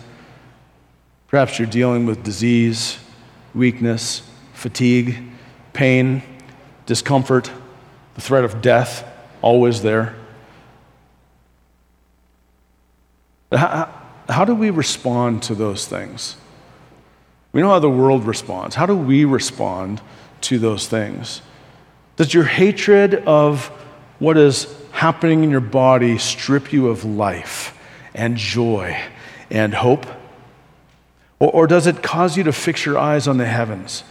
[1.26, 2.98] Perhaps you're dealing with disease,
[3.52, 4.22] weakness,
[4.54, 5.20] fatigue,
[5.72, 6.22] pain,
[6.92, 7.50] discomfort,
[8.16, 9.02] the threat of death,
[9.40, 10.14] always there.
[13.50, 13.88] How,
[14.28, 16.36] how do we respond to those things?
[17.52, 18.74] We know how the world responds.
[18.74, 20.02] How do we respond
[20.42, 21.40] to those things?
[22.16, 23.68] Does your hatred of
[24.18, 27.74] what is happening in your body strip you of life
[28.12, 29.00] and joy
[29.48, 30.04] and hope?
[31.38, 34.04] Or, or does it cause you to fix your eyes on the heavens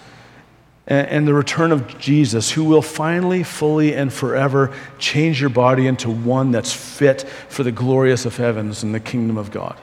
[0.92, 5.88] and, and the return of Jesus, who will finally, fully, and forever change your body
[5.88, 9.78] into one that's fit for the glorious of heavens and the kingdom of God?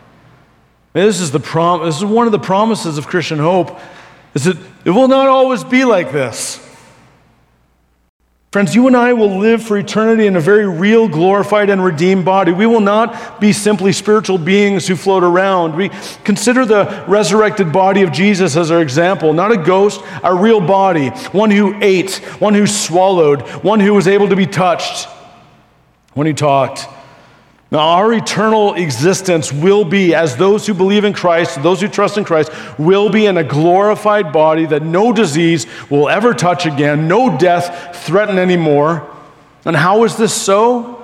[0.92, 3.81] This is, the prom- this is one of the promises of Christian hope
[4.35, 6.64] is that it will not always be like this.
[8.50, 12.24] Friends, you and I will live for eternity in a very real, glorified, and redeemed
[12.24, 12.50] body.
[12.50, 15.76] We will not be simply spiritual beings who float around.
[15.76, 15.90] We
[16.24, 21.08] consider the resurrected body of Jesus as our example, not a ghost, a real body,
[21.32, 25.08] one who ate, one who swallowed, one who was able to be touched,
[26.14, 26.88] one who talked.
[27.70, 32.16] Now, our eternal existence will be, as those who believe in Christ, those who trust
[32.16, 37.09] in Christ, will be in a glorified body that no disease will ever touch again,
[37.09, 39.07] no death threaten anymore.
[39.66, 40.94] And how is this so?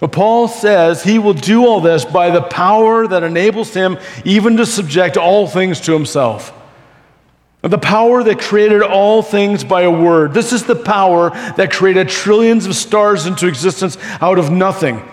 [0.00, 4.56] Well, Paul says he will do all this by the power that enables him even
[4.56, 6.52] to subject all things to himself.
[7.60, 10.34] The power that created all things by a word.
[10.34, 15.08] This is the power that created trillions of stars into existence out of nothing.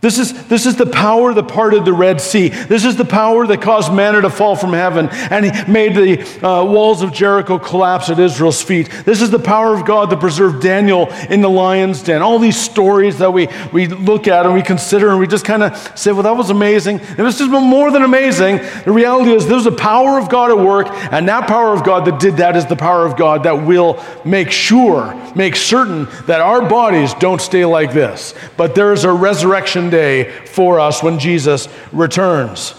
[0.00, 2.48] This is, this is the power that parted the Red Sea.
[2.48, 6.46] This is the power that caused manna to fall from heaven and he made the
[6.46, 8.88] uh, walls of Jericho collapse at Israel's feet.
[9.04, 12.22] This is the power of God that preserved Daniel in the lion's den.
[12.22, 15.62] All these stories that we, we look at and we consider and we just kind
[15.62, 17.00] of say, well, that was amazing.
[17.00, 18.58] It was just more than amazing.
[18.84, 22.04] The reality is there's a power of God at work, and that power of God
[22.04, 26.40] that did that is the power of God that will make sure, make certain that
[26.40, 28.34] our bodies don't stay like this.
[28.56, 32.74] But there is a resurrection day for us when Jesus returns.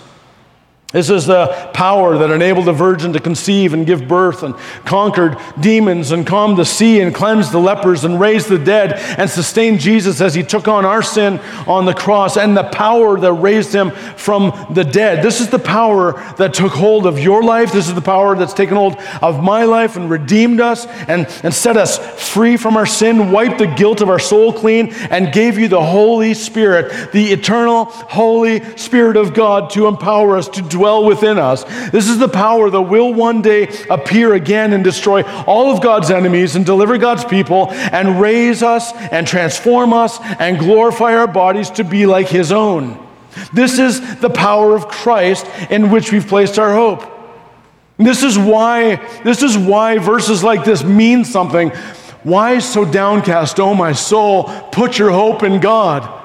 [0.92, 5.38] This is the power that enabled the virgin to conceive and give birth and conquered
[5.60, 9.82] demons and calmed the sea and cleansed the lepers and raised the dead and sustained
[9.82, 13.72] Jesus as he took on our sin on the cross and the power that raised
[13.72, 15.24] him from the dead.
[15.24, 17.72] This is the power that took hold of your life.
[17.72, 21.54] This is the power that's taken hold of my life and redeemed us and, and
[21.54, 22.00] set us
[22.32, 25.86] free from our sin, wiped the guilt of our soul clean, and gave you the
[25.86, 31.66] Holy Spirit, the eternal Holy Spirit of God to empower us to dwell within us.
[31.92, 36.10] This is the power that will one day appear again and destroy all of God's
[36.10, 41.70] enemies and deliver God's people and raise us and transform us and glorify our bodies
[41.72, 42.98] to be like His own.
[43.54, 47.04] This is the power of Christ in which we've placed our hope.
[47.98, 51.72] This is why this is why verses like this mean something.
[52.24, 54.46] Why so downcast, O my soul?
[54.72, 56.19] Put your hope in God.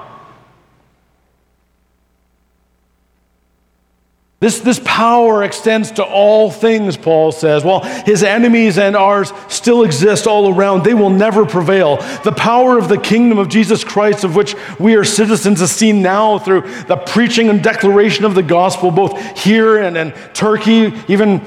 [4.45, 7.63] This, this power extends to all things, Paul says.
[7.63, 11.97] While his enemies and ours still exist all around, they will never prevail.
[12.23, 16.03] The power of the kingdom of Jesus Christ, of which we are citizens, is seen
[16.03, 21.43] now through the preaching and declaration of the gospel, both here and in Turkey, even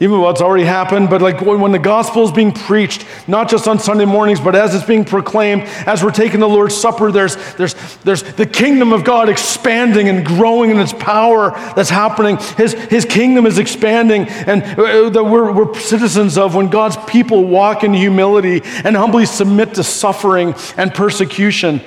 [0.00, 3.80] even what's already happened, but like when the gospel is being preached, not just on
[3.80, 7.74] Sunday mornings, but as it's being proclaimed, as we're taking the Lord's Supper, there's, there's,
[7.98, 12.36] there's the kingdom of God expanding and growing in its power that's happening.
[12.56, 17.44] His, his kingdom is expanding, and uh, that we're, we're citizens of when God's people
[17.44, 21.80] walk in humility and humbly submit to suffering and persecution.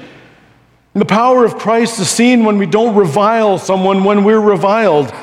[0.94, 5.14] And the power of Christ is seen when we don't revile someone when we're reviled.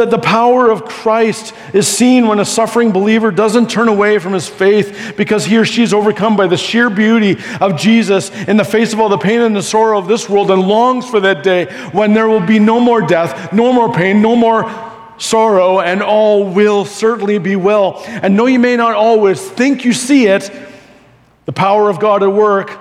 [0.00, 4.32] That the power of Christ is seen when a suffering believer doesn't turn away from
[4.32, 8.56] his faith because he or she is overcome by the sheer beauty of Jesus in
[8.56, 11.20] the face of all the pain and the sorrow of this world and longs for
[11.20, 14.72] that day when there will be no more death, no more pain, no more
[15.18, 18.02] sorrow, and all will certainly be well.
[18.06, 20.50] And though you may not always think you see it,
[21.44, 22.80] the power of God at work,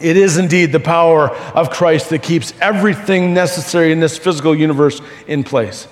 [0.00, 5.00] it is indeed the power of Christ that keeps everything necessary in this physical universe
[5.26, 5.88] in place.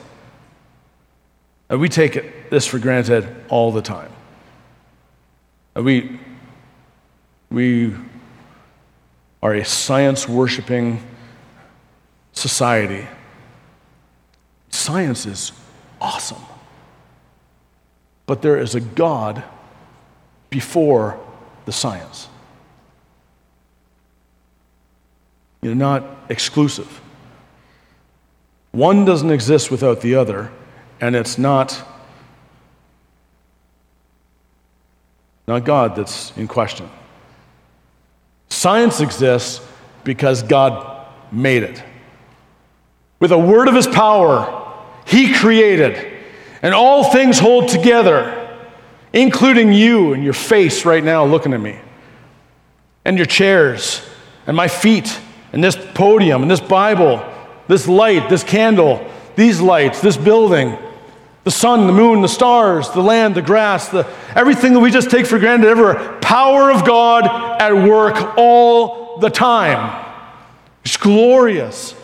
[1.73, 4.13] And we take this for granted all the time.
[5.75, 6.21] And we,
[7.51, 7.95] we
[9.43, 11.03] are a science worshiping
[12.35, 13.07] society.
[14.69, 15.53] Science is
[15.99, 16.43] awesome.
[18.27, 19.43] But there is a God
[20.51, 21.19] before
[21.65, 22.29] the science.
[25.63, 27.01] You're not exclusive.
[28.73, 30.53] One doesn't exist without the other
[31.03, 31.85] and it's not
[35.49, 36.89] not God that's in question.
[38.49, 39.61] Science exists
[40.05, 41.83] because God made it.
[43.19, 44.73] With a word of his power,
[45.05, 46.21] he created,
[46.63, 48.57] and all things hold together,
[49.13, 51.79] including you and your face right now looking at me,
[53.05, 54.09] and your chairs,
[54.47, 55.21] and my feet,
[55.53, 57.29] and this podium, and this Bible,
[57.67, 60.79] this light, this candle, these lights, this building
[61.45, 65.11] the sun, the moon, the stars, the land, the grass, the, everything that we just
[65.11, 66.19] take for granted ever.
[66.21, 67.27] Power of God
[67.61, 70.05] at work all the time.
[70.85, 71.97] It's glorious.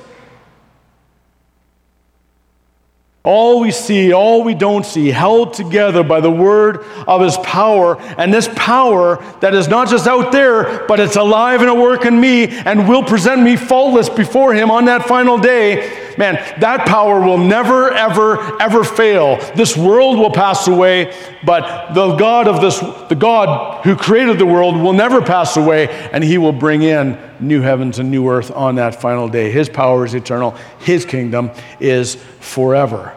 [3.22, 8.00] All we see, all we don't see, held together by the word of his power.
[8.00, 12.06] And this power that is not just out there, but it's alive and at work
[12.06, 16.86] in me and will present me faultless before him on that final day man, that
[16.86, 19.36] power will never, ever, ever fail.
[19.54, 24.46] This world will pass away, but the God of this, the God who created the
[24.46, 28.50] world will never pass away, and he will bring in new heavens and new earth
[28.50, 29.50] on that final day.
[29.50, 31.50] His power is eternal, his kingdom
[31.80, 33.14] is forever.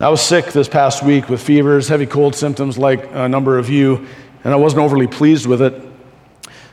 [0.00, 3.68] I was sick this past week with fevers, heavy cold symptoms, like a number of
[3.68, 4.06] you,
[4.44, 5.89] and I wasn't overly pleased with it.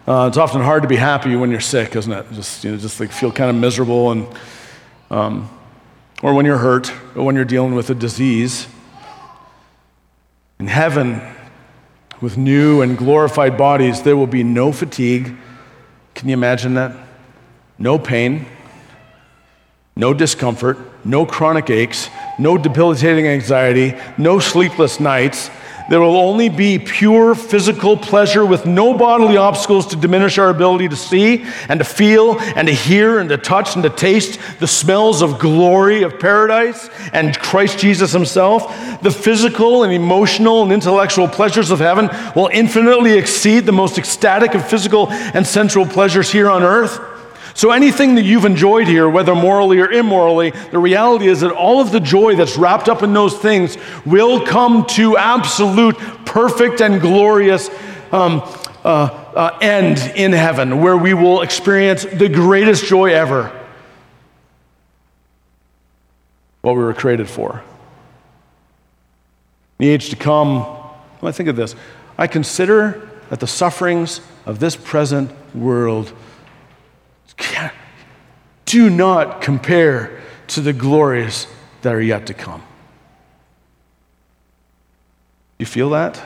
[0.08, 2.26] Uh, it's often hard to be happy when you're sick, isn't it?
[2.32, 4.28] Just, you know, just like feel kind of miserable and,
[5.12, 5.50] um,
[6.24, 8.68] or when you're hurt, or when you're dealing with a disease.
[10.60, 11.22] In heaven,
[12.22, 15.36] with new and glorified bodies, there will be no fatigue.
[16.16, 16.96] Can you imagine that?
[17.80, 18.46] no pain,
[19.96, 25.50] no discomfort, no chronic aches, no debilitating anxiety, no sleepless nights.
[25.90, 30.90] There will only be pure physical pleasure with no bodily obstacles to diminish our ability
[30.90, 34.68] to see and to feel and to hear and to touch and to taste the
[34.68, 39.02] smells of glory of paradise and Christ Jesus Himself.
[39.02, 44.56] The physical and emotional and intellectual pleasures of heaven will infinitely exceed the most ecstatic
[44.56, 47.17] of physical and sensual pleasures here on earth.
[47.58, 51.82] So, anything that you've enjoyed here, whether morally or immorally, the reality is that all
[51.82, 57.02] of the joy that's wrapped up in those things will come to absolute, perfect, and
[57.02, 57.72] glorious
[58.12, 58.44] um,
[58.86, 63.52] uh, uh, end in heaven, where we will experience the greatest joy ever.
[66.62, 67.64] What we were created for.
[69.80, 71.76] In the age to come, well, I think of this.
[72.20, 76.14] I consider that the sufferings of this present world
[78.66, 81.48] do not compare to the glories
[81.82, 82.64] that are yet to come.
[85.58, 86.22] You feel that?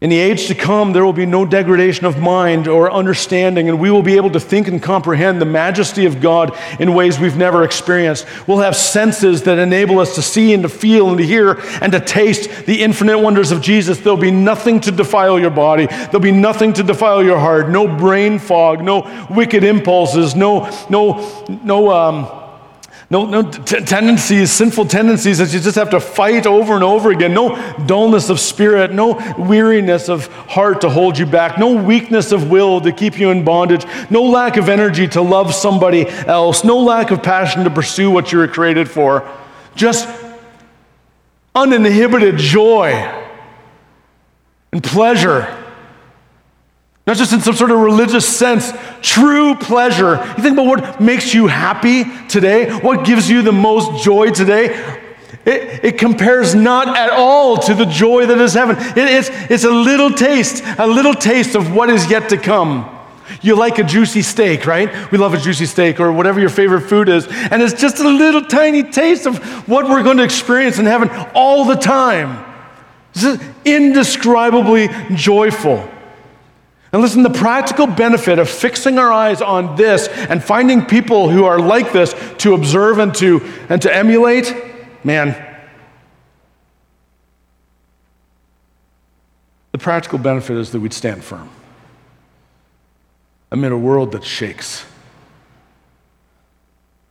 [0.00, 3.80] In the age to come, there will be no degradation of mind or understanding, and
[3.80, 7.36] we will be able to think and comprehend the majesty of God in ways we've
[7.36, 8.24] never experienced.
[8.46, 11.90] We'll have senses that enable us to see and to feel and to hear and
[11.90, 13.98] to taste the infinite wonders of Jesus.
[13.98, 17.88] There'll be nothing to defile your body, there'll be nothing to defile your heart, no
[17.88, 22.37] brain fog, no wicked impulses, no, no, no, um,
[23.10, 27.10] no, no t- tendencies, sinful tendencies that you just have to fight over and over
[27.10, 27.32] again.
[27.32, 27.56] No
[27.86, 32.82] dullness of spirit, no weariness of heart to hold you back, no weakness of will
[32.82, 37.10] to keep you in bondage, no lack of energy to love somebody else, no lack
[37.10, 39.26] of passion to pursue what you were created for.
[39.74, 40.06] Just
[41.54, 42.90] uninhibited joy
[44.70, 45.57] and pleasure
[47.08, 50.16] not just in some sort of religious sense, true pleasure.
[50.36, 54.66] You think about what makes you happy today, what gives you the most joy today.
[55.46, 58.76] It, it compares not at all to the joy that is heaven.
[58.76, 62.94] It, it's, it's a little taste, a little taste of what is yet to come.
[63.40, 65.10] You like a juicy steak, right?
[65.10, 67.26] We love a juicy steak or whatever your favorite food is.
[67.26, 71.08] And it's just a little tiny taste of what we're going to experience in heaven
[71.34, 72.44] all the time.
[73.14, 75.88] This is indescribably joyful.
[76.92, 81.44] And listen, the practical benefit of fixing our eyes on this and finding people who
[81.44, 84.54] are like this to observe and to, and to emulate,
[85.04, 85.36] man,
[89.72, 91.50] the practical benefit is that we'd stand firm
[93.50, 94.86] amid a world that shakes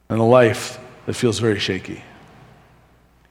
[0.10, 2.04] and a life that feels very shaky.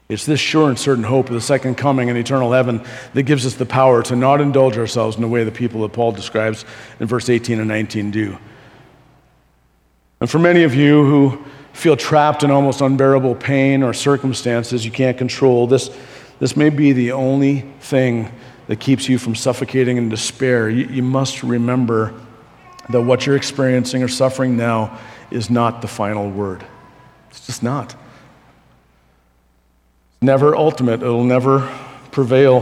[0.08, 2.84] It's this sure and certain hope of the second coming and eternal heaven
[3.14, 5.92] that gives us the power to not indulge ourselves in the way the people that
[5.92, 6.64] Paul describes
[7.00, 8.38] in verse 18 and 19 do.
[10.20, 14.92] And for many of you who feel trapped in almost unbearable pain or circumstances you
[14.92, 15.90] can't control, this,
[16.38, 18.32] this may be the only thing
[18.68, 20.70] that keeps you from suffocating in despair.
[20.70, 22.14] You, you must remember
[22.90, 24.98] that what you're experiencing or suffering now
[25.32, 26.64] is not the final word.
[27.28, 27.96] It's just not
[30.26, 31.72] never ultimate, it'll never
[32.10, 32.60] prevail.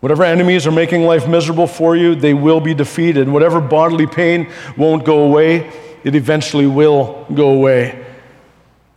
[0.00, 3.28] Whatever enemies are making life miserable for you, they will be defeated.
[3.28, 5.72] Whatever bodily pain won't go away,
[6.04, 8.04] it eventually will go away.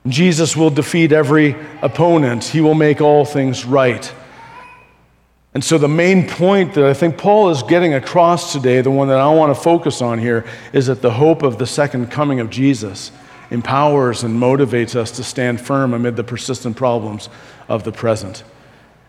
[0.08, 4.14] Jesus will defeat every opponent, He will make all things right.
[5.54, 9.10] And so, the main point that I think Paul is getting across today, the one
[9.10, 12.40] that I want to focus on here, is that the hope of the second coming
[12.40, 13.12] of Jesus
[13.52, 17.30] empowers and motivates us to stand firm amid the persistent problems
[17.68, 18.44] of the present.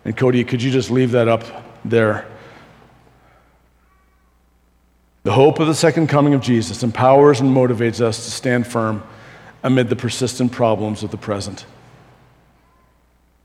[0.05, 1.45] And Cody, could you just leave that up
[1.85, 2.27] there?
[5.23, 9.05] The hope of the second coming of Jesus empowers and motivates us to stand firm
[9.63, 11.65] amid the persistent problems of the present.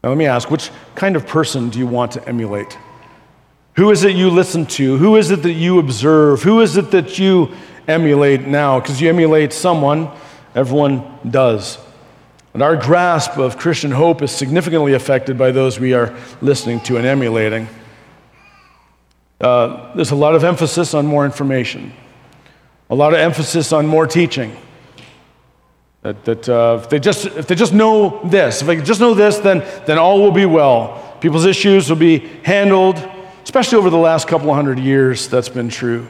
[0.03, 2.75] Now, let me ask which kind of person do you want to emulate?
[3.75, 4.97] Who is it you listen to?
[4.97, 6.41] Who is it that you observe?
[6.41, 7.51] Who is it that you
[7.87, 8.79] emulate now?
[8.79, 10.09] Because you emulate someone
[10.57, 11.77] Everyone does.
[12.55, 16.97] And our grasp of Christian hope is significantly affected by those we are listening to
[16.97, 17.67] and emulating.
[19.39, 21.93] Uh, there's a lot of emphasis on more information,
[22.89, 24.57] a lot of emphasis on more teaching.
[26.01, 29.13] That, that uh, if, they just, if they just know this, if they just know
[29.13, 31.15] this, then, then all will be well.
[31.21, 32.97] People's issues will be handled,
[33.43, 36.07] especially over the last couple of hundred years, that's been true.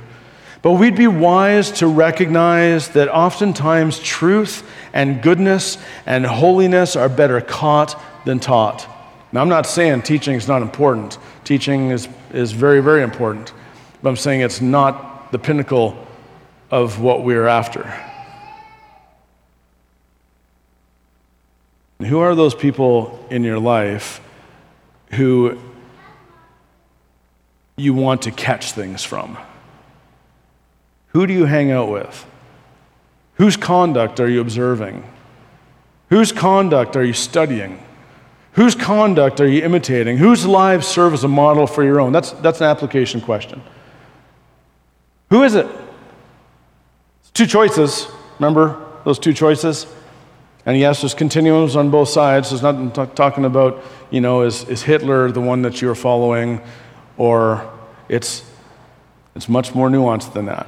[0.62, 7.40] But we'd be wise to recognize that oftentimes truth and goodness and holiness are better
[7.42, 8.88] caught than taught.
[9.32, 11.18] Now, I'm not saying teaching is not important.
[11.44, 13.54] Teaching is, is very, very important.
[14.02, 16.08] But I'm saying it's not the pinnacle
[16.72, 17.84] of what we're after.
[22.00, 24.22] Who are those people in your life
[25.12, 25.58] who
[27.76, 29.38] you want to catch things from?
[31.10, 32.26] Who do you hang out with?
[33.36, 35.04] Whose conduct are you observing?
[36.10, 37.84] Whose conduct are you studying?
[38.54, 40.18] Whose conduct are you imitating?
[40.18, 42.12] Whose lives serve as a model for your own?
[42.12, 43.62] That's, that's an application question.
[45.30, 45.68] Who is it?
[47.22, 48.08] It's two choices.
[48.40, 49.86] Remember those two choices?
[50.66, 52.50] And yes, there's continuums on both sides.
[52.50, 56.62] There's not t- talking about, you know, is, is Hitler the one that you're following?
[57.18, 57.72] Or
[58.10, 58.44] it's,
[59.36, 60.68] it's much more nuanced than that.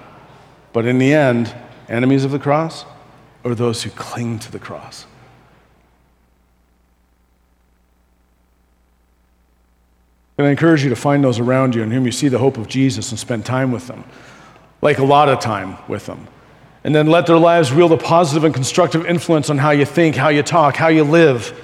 [0.79, 1.53] But in the end,
[1.89, 2.85] enemies of the cross
[3.43, 5.05] are those who cling to the cross?
[10.37, 12.57] And I encourage you to find those around you in whom you see the hope
[12.57, 14.05] of Jesus and spend time with them,
[14.81, 16.29] like a lot of time with them.
[16.85, 20.15] And then let their lives wield a positive and constructive influence on how you think,
[20.15, 21.61] how you talk, how you live.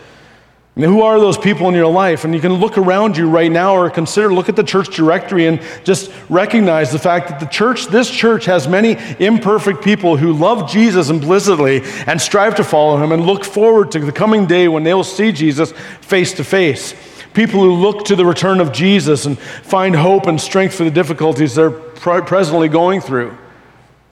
[0.76, 2.26] And who are those people in your life?
[2.26, 5.48] And you can look around you right now or consider, look at the church directory
[5.48, 10.34] and just recognize the fact that the church, this church, has many imperfect people who
[10.34, 14.68] love Jesus implicitly and strive to follow him and look forward to the coming day
[14.68, 15.72] when they will see Jesus
[16.02, 16.94] face to face.
[17.34, 20.92] People who look to the return of Jesus and find hope and strength for the
[20.92, 23.38] difficulties they're presently going through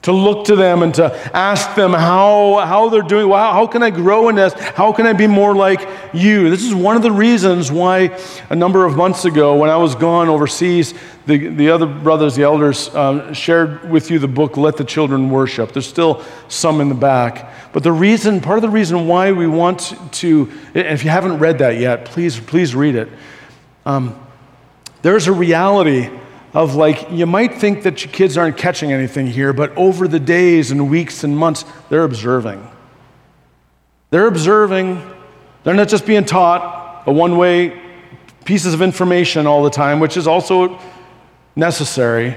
[0.04, 3.26] to look to them and to ask them how, how they're doing.
[3.26, 4.52] Well, how can I grow in this?
[4.52, 6.50] How can I be more like you?
[6.50, 8.18] This is one of the reasons why
[8.50, 10.92] a number of months ago, when I was gone overseas,
[11.24, 15.30] the, the other brothers, the elders, um, shared with you the book, Let the Children
[15.30, 15.72] Worship.
[15.72, 17.50] There's still some in the back.
[17.72, 21.58] But the reason, part of the reason why we want to, if you haven't read
[21.60, 23.08] that yet, please, please read it.
[23.86, 24.20] Um,
[25.00, 26.10] there's a reality
[26.54, 30.20] of like, you might think that your kids aren't catching anything here, but over the
[30.20, 32.66] days and weeks and months, they're observing.
[34.10, 35.02] They're observing.
[35.64, 37.82] They're not just being taught a one way
[38.44, 40.78] pieces of information all the time, which is also
[41.56, 42.36] necessary,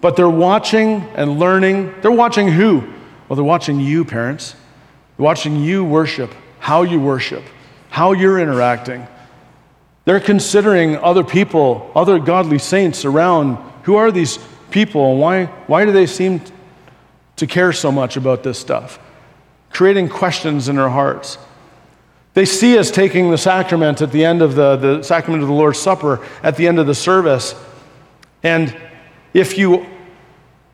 [0.00, 1.92] but they're watching and learning.
[2.00, 2.80] They're watching who?
[3.28, 4.54] Well, they're watching you, parents.
[5.16, 7.42] They're watching you worship, how you worship,
[7.88, 9.06] how you're interacting.
[10.04, 13.56] They're considering other people, other godly saints around.
[13.84, 14.38] Who are these
[14.70, 16.40] people and why, why do they seem
[17.36, 18.98] to care so much about this stuff?
[19.70, 21.38] Creating questions in their hearts.
[22.34, 25.54] They see us taking the sacrament at the end of the, the sacrament of the
[25.54, 27.54] Lord's Supper at the end of the service.
[28.42, 28.74] And
[29.34, 29.86] if you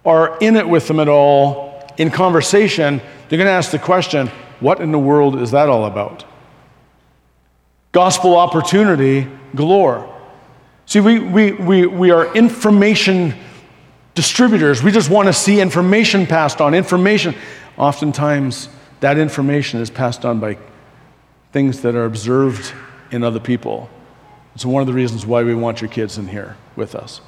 [0.05, 4.29] are in it with them at all in conversation, they're going to ask the question
[4.61, 6.25] what in the world is that all about?
[7.93, 10.15] Gospel opportunity galore.
[10.87, 13.35] See, we, we, we, we are information
[14.15, 14.83] distributors.
[14.83, 16.75] We just want to see information passed on.
[16.75, 17.35] Information,
[17.77, 18.69] oftentimes,
[19.01, 20.59] that information is passed on by
[21.53, 22.73] things that are observed
[23.11, 23.89] in other people.
[24.55, 27.21] It's one of the reasons why we want your kids in here with us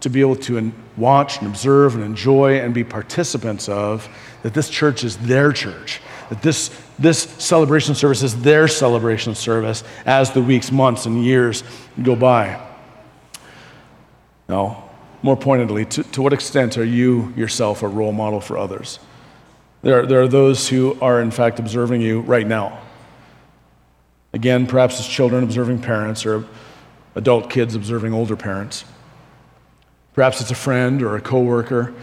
[0.00, 4.06] to be able to watch and observe and enjoy and be participants of
[4.42, 9.84] that this church is their church that this, this celebration service is their celebration service
[10.06, 11.64] as the weeks, months, and years
[12.02, 12.60] go by.
[14.48, 14.90] Now,
[15.22, 18.98] more pointedly, to, to what extent are you yourself a role model for others?
[19.82, 22.80] There are, there are those who are, in fact, observing you right now.
[24.32, 26.44] Again, perhaps as children observing parents or
[27.14, 28.84] adult kids observing older parents.
[30.14, 31.94] Perhaps it's a friend or a coworker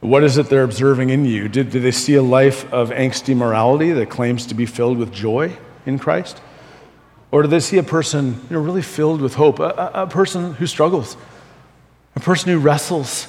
[0.00, 1.48] what is it they're observing in you?
[1.48, 5.12] Did, did they see a life of angsty morality that claims to be filled with
[5.12, 6.40] joy in Christ?
[7.30, 10.06] Or do they see a person you know, really filled with hope, a, a, a
[10.06, 11.16] person who struggles,
[12.14, 13.26] a person who wrestles,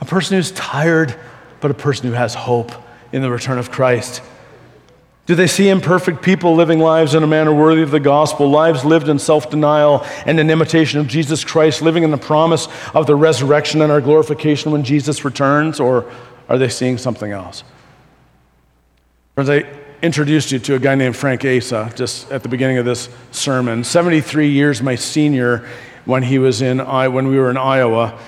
[0.00, 1.18] a person who's tired,
[1.60, 2.72] but a person who has hope
[3.10, 4.22] in the return of Christ?
[5.24, 8.84] Do they see imperfect people living lives in a manner worthy of the gospel, lives
[8.84, 13.06] lived in self denial and in imitation of Jesus Christ, living in the promise of
[13.06, 15.78] the resurrection and our glorification when Jesus returns?
[15.78, 16.10] Or
[16.48, 17.62] are they seeing something else?
[19.36, 19.64] Friends, I
[20.02, 23.84] introduced you to a guy named Frank Asa just at the beginning of this sermon.
[23.84, 25.68] 73 years my senior
[26.04, 28.18] when, he was in, when we were in Iowa.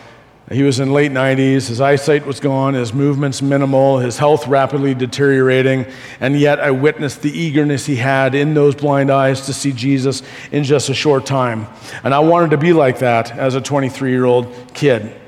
[0.53, 4.95] He was in late 90s, his eyesight was gone, his movements minimal, his health rapidly
[4.95, 5.87] deteriorating,
[6.21, 10.23] and yet I witnessed the eagerness he had in those blind eyes to see Jesus
[10.53, 11.67] in just a short time.
[12.03, 15.19] And I wanted to be like that as a 23 year old kid.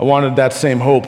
[0.00, 1.06] I wanted that same hope.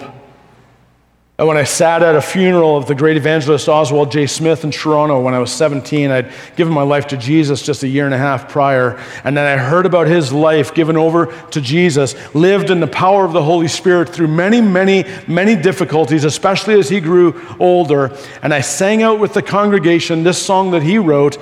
[1.46, 4.26] When I sat at a funeral of the great evangelist Oswald J.
[4.26, 7.88] Smith in Toronto when I was 17, I'd given my life to Jesus just a
[7.88, 8.98] year and a half prior.
[9.22, 13.24] And then I heard about his life given over to Jesus, lived in the power
[13.24, 18.12] of the Holy Spirit through many, many, many difficulties, especially as he grew older.
[18.42, 21.38] And I sang out with the congregation this song that he wrote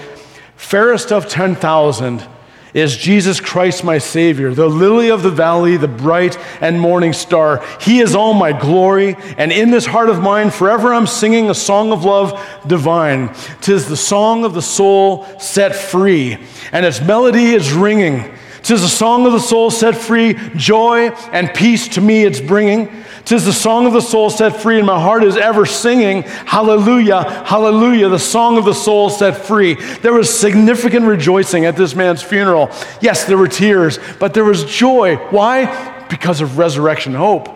[0.57, 2.23] Fairest of 10,000
[2.77, 7.65] is Jesus Christ, my Savior, the lily of the valley, the bright and morning star.
[7.81, 11.55] He is all my glory, and in this heart of mine, forever I'm singing a
[11.55, 13.35] song of love divine.
[13.63, 16.37] Tis the song of the soul set free,
[16.71, 18.31] and its melody is ringing.
[18.63, 23.05] Tis the song of the soul set free, joy and peace to me it's bringing.
[23.27, 27.25] Tis the song of the soul set free, and my heart is ever singing, Hallelujah,
[27.45, 29.75] Hallelujah, the song of the soul set free.
[29.75, 32.71] There was significant rejoicing at this man's funeral.
[33.01, 35.17] Yes, there were tears, but there was joy.
[35.31, 36.07] Why?
[36.09, 37.49] Because of resurrection hope.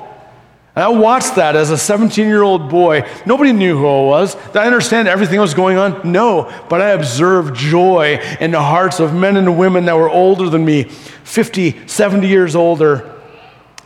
[0.75, 3.09] And I watched that as a 17 year old boy.
[3.25, 4.35] Nobody knew who I was.
[4.35, 6.11] Did I understand everything that was going on?
[6.11, 6.53] No.
[6.69, 10.65] But I observed joy in the hearts of men and women that were older than
[10.65, 13.21] me 50, 70 years older,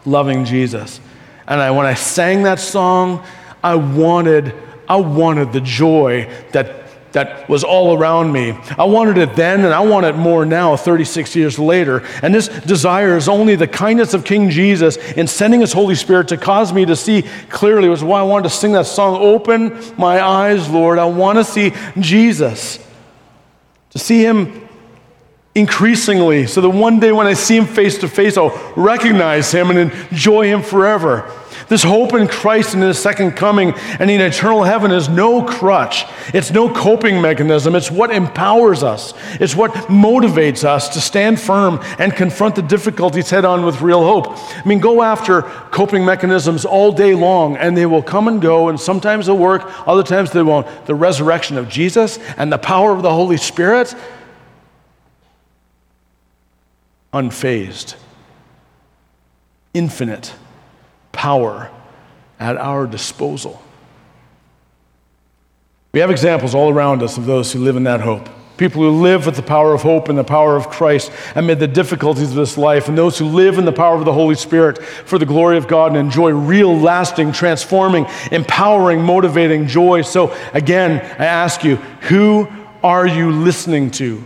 [0.06, 1.00] loving Jesus.
[1.46, 3.24] And I, when I sang that song,
[3.62, 4.54] I wanted,
[4.88, 8.58] I wanted the joy that, that was all around me.
[8.78, 12.04] I wanted it then, and I want it more now, 36 years later.
[12.22, 16.28] And this desire is only the kindness of King Jesus in sending His Holy Spirit
[16.28, 17.88] to cause me to see clearly.
[17.88, 20.98] Was why I wanted to sing that song, Open My Eyes, Lord.
[20.98, 22.78] I want to see Jesus,
[23.90, 24.63] to see Him
[25.54, 29.70] increasingly, so that one day when I see him face to face, I'll recognize him
[29.70, 31.30] and enjoy him forever.
[31.68, 36.04] This hope in Christ and his second coming and in eternal heaven is no crutch.
[36.34, 37.74] It's no coping mechanism.
[37.74, 39.14] It's what empowers us.
[39.40, 44.02] It's what motivates us to stand firm and confront the difficulties head on with real
[44.02, 44.36] hope.
[44.36, 48.68] I mean, go after coping mechanisms all day long and they will come and go,
[48.68, 50.66] and sometimes they'll work, other times they won't.
[50.86, 53.94] The resurrection of Jesus and the power of the Holy Spirit
[57.14, 57.94] unfazed,
[59.72, 60.34] infinite
[61.12, 61.70] power
[62.40, 63.62] at our disposal.
[65.92, 68.28] We have examples all around us of those who live in that hope.
[68.56, 71.68] People who live with the power of hope and the power of Christ amid the
[71.68, 74.82] difficulties of this life, and those who live in the power of the Holy Spirit
[74.82, 80.02] for the glory of God and enjoy real, lasting, transforming, empowering, motivating joy.
[80.02, 82.48] So, again, I ask you, who
[82.82, 84.24] are you listening to?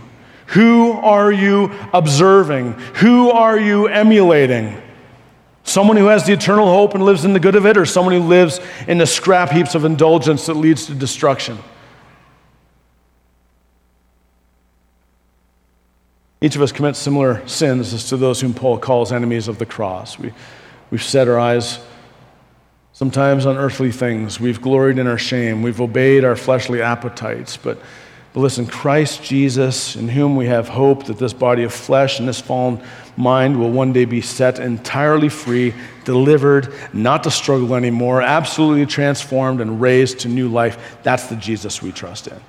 [0.49, 2.73] Who are you observing?
[2.95, 4.81] Who are you emulating?
[5.63, 8.15] Someone who has the eternal hope and lives in the good of it, or someone
[8.15, 11.59] who lives in the scrap heaps of indulgence that leads to destruction?
[16.41, 19.65] Each of us commits similar sins as to those whom Paul calls enemies of the
[19.65, 20.17] cross.
[20.17, 20.33] We,
[20.89, 21.79] we've set our eyes
[22.93, 24.39] sometimes on earthly things.
[24.39, 25.61] We've gloried in our shame.
[25.61, 27.57] We've obeyed our fleshly appetites.
[27.57, 27.77] But
[28.39, 32.29] but listen, Christ Jesus, in whom we have hope that this body of flesh and
[32.29, 32.81] this fallen
[33.17, 35.73] mind will one day be set entirely free,
[36.05, 40.97] delivered, not to struggle anymore, absolutely transformed and raised to new life.
[41.03, 42.39] That's the Jesus we trust in.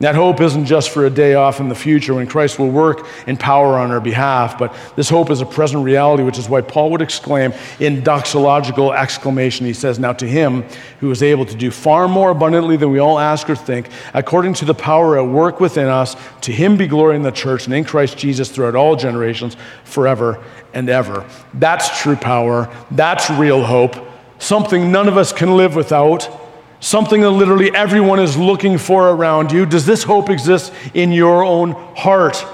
[0.00, 3.06] That hope isn't just for a day off in the future when Christ will work
[3.26, 6.62] in power on our behalf, but this hope is a present reality, which is why
[6.62, 9.66] Paul would exclaim in doxological exclamation.
[9.66, 10.64] He says, Now to him
[11.00, 14.54] who is able to do far more abundantly than we all ask or think, according
[14.54, 17.74] to the power at work within us, to him be glory in the church and
[17.74, 20.42] in Christ Jesus throughout all generations, forever
[20.72, 21.28] and ever.
[21.52, 22.74] That's true power.
[22.90, 23.96] That's real hope.
[24.38, 26.40] Something none of us can live without
[26.80, 29.66] something that literally everyone is looking for around you?
[29.66, 32.44] Does this hope exist in your own heart?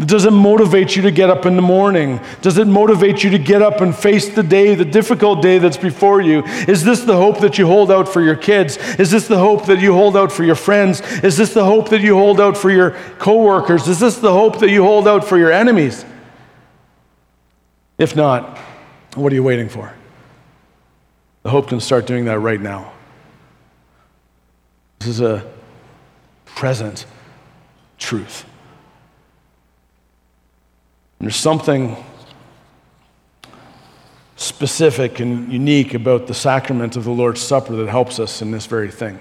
[0.00, 2.20] Does it motivate you to get up in the morning?
[2.40, 5.76] Does it motivate you to get up and face the day, the difficult day that's
[5.76, 6.42] before you?
[6.66, 8.78] Is this the hope that you hold out for your kids?
[8.98, 11.02] Is this the hope that you hold out for your friends?
[11.22, 13.86] Is this the hope that you hold out for your coworkers?
[13.88, 16.06] Is this the hope that you hold out for your enemies?
[17.98, 18.56] If not,
[19.16, 19.92] what are you waiting for?
[21.42, 22.92] The hope can start doing that right now.
[25.00, 25.50] This is a
[26.44, 27.06] present
[27.96, 28.44] truth.
[31.18, 31.96] And there's something
[34.36, 38.66] specific and unique about the sacrament of the Lord's Supper that helps us in this
[38.66, 39.18] very thing.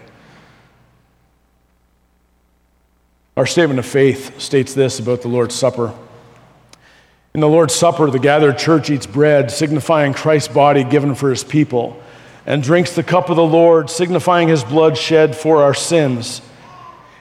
[3.38, 5.94] Our statement of faith states this about the Lord's Supper.
[7.34, 11.46] In the Lord's Supper, the gathered church eats bread, signifying Christ's body given for his
[11.46, 12.04] people
[12.50, 16.42] and drinks the cup of the Lord, signifying his blood shed for our sins.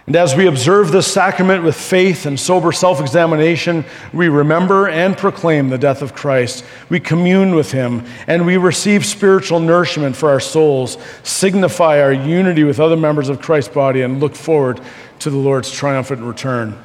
[0.06, 5.14] And as we observe this sacrament with faith and sober self examination, we remember and
[5.18, 6.64] proclaim the death of Christ.
[6.88, 12.64] We commune with him and we receive spiritual nourishment for our souls, signify our unity
[12.64, 14.80] with other members of Christ's body, and look forward
[15.18, 16.82] to the Lord's triumphant return.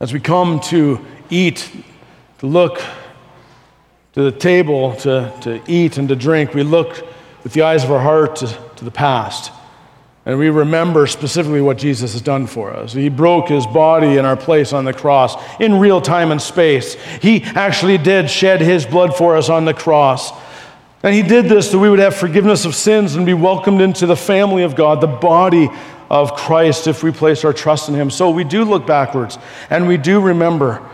[0.00, 1.70] As we come to eat,
[2.38, 2.82] to look
[4.12, 7.06] to the table, to, to eat and to drink, we look
[7.42, 8.46] with the eyes of our heart to,
[8.76, 9.52] to the past
[10.24, 12.92] and we remember specifically what Jesus has done for us.
[12.92, 16.94] He broke his body in our place on the cross in real time and space.
[17.20, 20.30] He actually did shed his blood for us on the cross.
[21.02, 24.06] And he did this so we would have forgiveness of sins and be welcomed into
[24.06, 25.68] the family of God, the body
[26.08, 28.08] of Christ, if we place our trust in him.
[28.08, 29.38] So we do look backwards
[29.70, 30.88] and we do remember.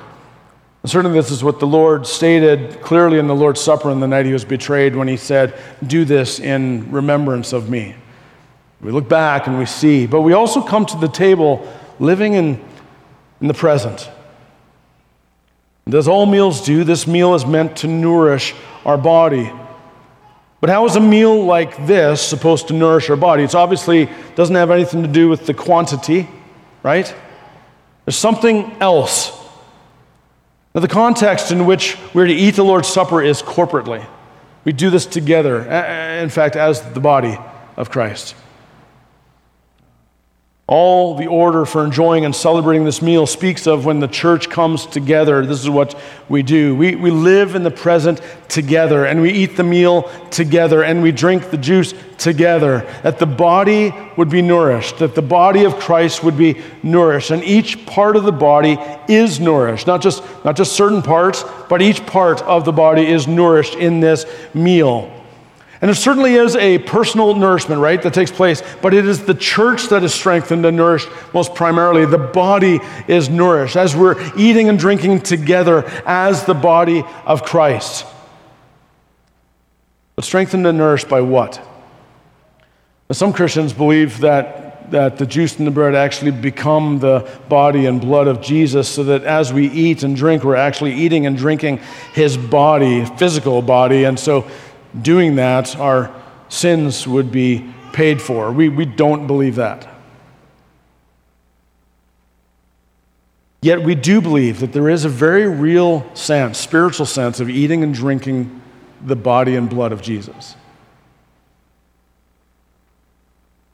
[0.88, 4.08] And certainly, this is what the Lord stated clearly in the Lord's Supper on the
[4.08, 5.54] night he was betrayed when he said,
[5.86, 7.94] Do this in remembrance of me.
[8.80, 11.70] We look back and we see, but we also come to the table
[12.00, 12.64] living in,
[13.42, 14.10] in the present.
[15.84, 18.54] And as all meals do, this meal is meant to nourish
[18.86, 19.52] our body.
[20.62, 23.42] But how is a meal like this supposed to nourish our body?
[23.42, 26.26] It's obviously doesn't have anything to do with the quantity,
[26.82, 27.14] right?
[28.06, 29.37] There's something else.
[30.74, 34.06] Now, the context in which we're to eat the Lord's Supper is corporately.
[34.64, 37.38] We do this together, in fact, as the body
[37.76, 38.34] of Christ.
[40.68, 44.84] All the order for enjoying and celebrating this meal speaks of when the church comes
[44.84, 45.46] together.
[45.46, 45.98] This is what
[46.28, 46.76] we do.
[46.76, 51.10] We, we live in the present together, and we eat the meal together, and we
[51.10, 52.86] drink the juice together.
[53.02, 57.30] That the body would be nourished, that the body of Christ would be nourished.
[57.30, 61.80] And each part of the body is nourished, not just, not just certain parts, but
[61.80, 65.17] each part of the body is nourished in this meal.
[65.80, 69.34] And there certainly is a personal nourishment, right, that takes place, but it is the
[69.34, 72.04] church that is strengthened and nourished most primarily.
[72.04, 78.06] The body is nourished as we're eating and drinking together as the body of Christ.
[80.16, 81.58] But strengthened and nourished by what?
[83.08, 87.86] Now, some Christians believe that, that the juice and the bread actually become the body
[87.86, 91.36] and blood of Jesus, so that as we eat and drink, we're actually eating and
[91.36, 91.78] drinking
[92.14, 94.02] his body, physical body.
[94.04, 94.50] And so
[95.00, 96.14] doing that, our
[96.48, 98.52] sins would be paid for.
[98.52, 99.88] We, we don't believe that.
[103.60, 107.82] Yet we do believe that there is a very real sense, spiritual sense, of eating
[107.82, 108.62] and drinking
[109.04, 110.54] the body and blood of Jesus.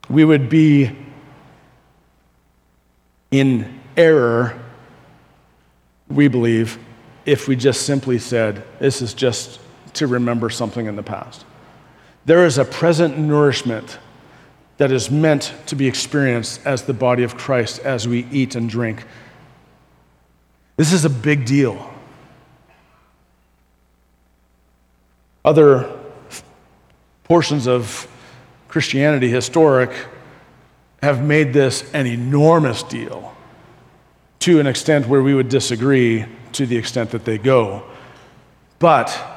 [0.09, 0.95] We would be
[3.31, 4.59] in error,
[6.09, 6.79] we believe,
[7.25, 9.59] if we just simply said, This is just
[9.95, 11.45] to remember something in the past.
[12.25, 13.99] There is a present nourishment
[14.77, 18.69] that is meant to be experienced as the body of Christ as we eat and
[18.69, 19.05] drink.
[20.75, 21.91] This is a big deal.
[25.45, 25.97] Other
[27.23, 28.07] portions of
[28.67, 29.91] Christianity, historic,
[31.01, 33.33] have made this an enormous deal
[34.39, 37.83] to an extent where we would disagree to the extent that they go.
[38.79, 39.34] But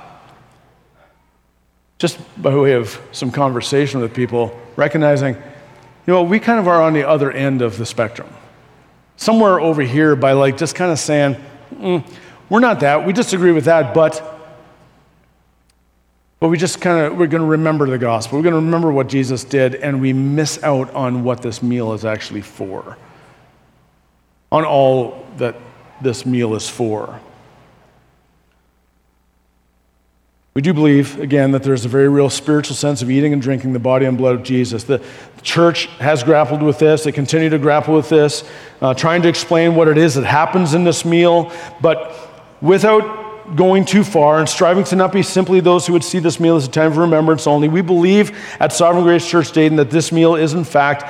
[1.99, 6.81] just by way of some conversation with people, recognizing, you know, we kind of are
[6.81, 8.29] on the other end of the spectrum.
[9.17, 11.37] Somewhere over here by like just kind of saying,
[11.75, 12.05] mm,
[12.49, 14.37] we're not that, we disagree with that, but
[16.41, 18.39] but we just kind of we're going to remember the gospel.
[18.39, 21.93] We're going to remember what Jesus did and we miss out on what this meal
[21.95, 22.97] is actually for.
[24.53, 25.57] On all that
[26.01, 27.21] this meal is for.
[30.59, 33.75] We do believe, again, that there's a very real spiritual sense of eating and drinking
[33.75, 34.83] the body and blood of Jesus.
[34.83, 35.01] The
[35.43, 37.05] church has grappled with this.
[37.05, 38.43] They continue to grapple with this,
[38.81, 42.13] uh, trying to explain what it is that happens in this meal, but
[42.61, 46.41] without going too far and striving to not be simply those who would see this
[46.41, 47.69] meal as a time of remembrance only.
[47.69, 51.05] We believe at Sovereign Grace Church Dayton that this meal is, in fact,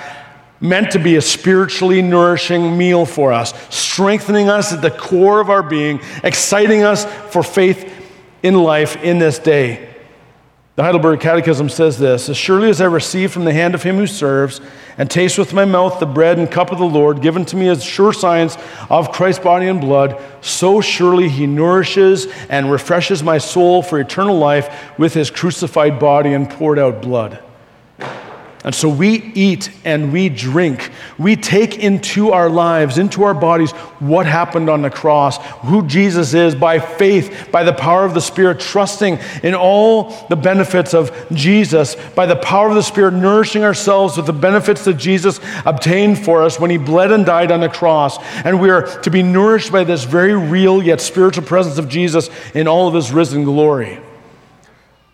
[0.60, 5.48] meant to be a spiritually nourishing meal for us, strengthening us at the core of
[5.48, 7.94] our being, exciting us for faith
[8.42, 9.94] in life in this day.
[10.78, 13.96] The Heidelberg Catechism says this As surely as I receive from the hand of him
[13.96, 14.60] who serves,
[14.96, 17.68] and taste with my mouth the bread and cup of the Lord, given to me
[17.68, 18.56] as sure signs
[18.88, 24.38] of Christ's body and blood, so surely he nourishes and refreshes my soul for eternal
[24.38, 27.42] life with his crucified body and poured out blood.
[28.68, 30.90] And so we eat and we drink.
[31.16, 36.34] We take into our lives, into our bodies, what happened on the cross, who Jesus
[36.34, 41.10] is by faith, by the power of the Spirit, trusting in all the benefits of
[41.32, 46.18] Jesus, by the power of the Spirit, nourishing ourselves with the benefits that Jesus obtained
[46.22, 48.18] for us when he bled and died on the cross.
[48.44, 52.28] And we are to be nourished by this very real yet spiritual presence of Jesus
[52.54, 53.98] in all of his risen glory.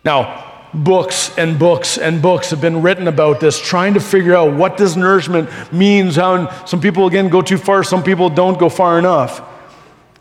[0.03, 0.44] Now,
[0.83, 4.77] books and books and books have been written about this, trying to figure out what
[4.77, 6.15] this nourishment means.
[6.17, 9.41] How some people again go too far, some people don't go far enough.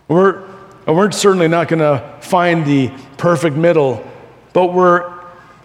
[0.08, 0.42] We're
[0.86, 4.06] we're certainly not going to find the perfect middle,
[4.52, 5.10] but we're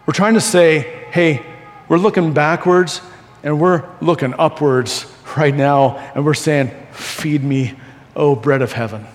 [0.06, 0.80] we're trying to say,
[1.12, 1.46] hey,
[1.88, 3.02] we're looking backwards
[3.44, 5.06] and we're looking upwards
[5.38, 7.74] right now, and we're saying, feed me,
[8.16, 9.06] oh bread of heaven.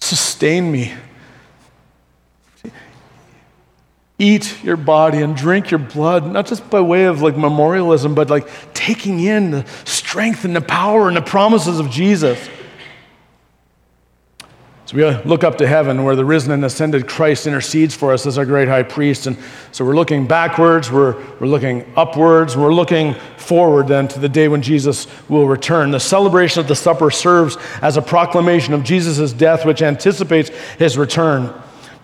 [0.00, 0.94] Sustain me
[4.18, 8.28] eat your body and drink your blood, not just by way of like memorialism, but
[8.28, 12.48] like taking in the strength and the power and the promises of Jesus.
[14.86, 18.26] So we look up to heaven where the risen and ascended Christ intercedes for us
[18.26, 19.26] as our great high priest.
[19.26, 19.36] And
[19.70, 24.48] so we're looking backwards, we're, we're looking upwards, we're looking forward then to the day
[24.48, 25.90] when Jesus will return.
[25.90, 30.48] The celebration of the supper serves as a proclamation of Jesus' death, which anticipates
[30.78, 31.52] his return.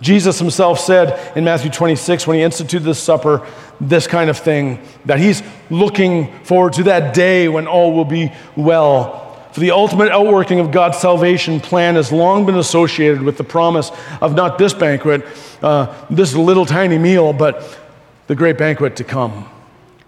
[0.00, 3.46] Jesus himself said in Matthew 26, when he instituted this supper,
[3.80, 8.32] this kind of thing, that he's looking forward to that day when all will be
[8.56, 9.20] well.
[9.52, 13.92] For the ultimate outworking of God's salvation plan has long been associated with the promise
[14.20, 15.24] of not this banquet,
[15.62, 17.78] uh, this little tiny meal, but
[18.26, 19.48] the great banquet to come,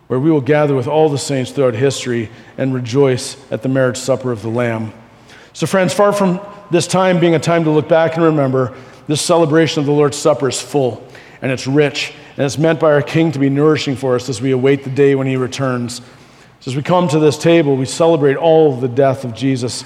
[0.09, 2.29] where we will gather with all the saints throughout history
[2.59, 4.93] and rejoice at the marriage supper of the Lamb.
[5.53, 8.77] So, friends, far from this time being a time to look back and remember,
[9.07, 11.07] this celebration of the Lord's Supper is full
[11.43, 14.41] and it's rich, and it's meant by our King to be nourishing for us as
[14.41, 16.01] we await the day when he returns.
[16.61, 19.85] So as we come to this table, we celebrate all of the death of Jesus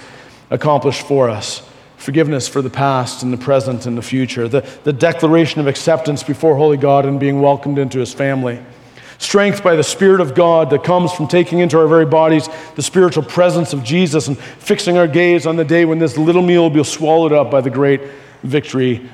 [0.49, 1.69] accomplished for us
[2.01, 6.23] forgiveness for the past and the present and the future, the, the declaration of acceptance
[6.23, 8.59] before Holy God and being welcomed into his family.
[9.19, 12.83] Strength by the Spirit of God that comes from taking into our very bodies the
[12.83, 16.63] spiritual presence of Jesus and fixing our gaze on the day when this little meal
[16.63, 18.01] will be swallowed up by the great
[18.43, 19.09] victory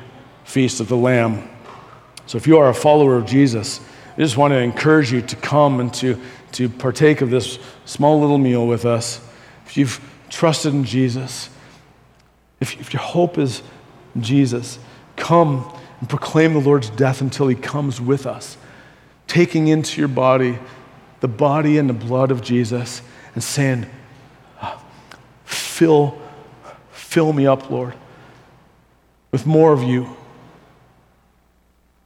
[0.45, 1.49] feast of the Lamb.
[2.27, 3.81] So if you are a follower of Jesus,
[4.17, 6.21] I just want to encourage you to come and to,
[6.53, 9.21] to partake of this small little meal with us.
[9.67, 10.01] If you've
[10.31, 11.51] trusted in Jesus,
[12.61, 13.63] if, if your hope is
[14.19, 14.79] Jesus,
[15.17, 15.71] come
[16.01, 18.57] and proclaim the Lord's death until he comes with us,
[19.27, 20.59] taking into your body
[21.21, 23.01] the body and the blood of Jesus
[23.35, 23.87] and saying,
[24.61, 24.81] ah,
[25.45, 26.21] Fill,
[26.91, 27.95] fill me up, Lord
[29.37, 30.09] with more of you.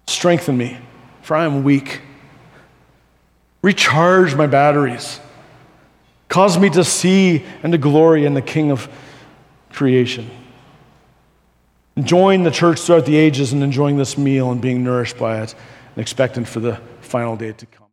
[0.09, 0.77] Strengthen me,
[1.23, 2.01] for I am weak.
[3.63, 5.21] Recharge my batteries.
[6.29, 8.89] Cause me to see and to glory in the King of
[9.71, 10.29] creation.
[12.01, 15.55] Join the church throughout the ages and enjoying this meal and being nourished by it
[15.95, 17.87] and expectant for the final day to come.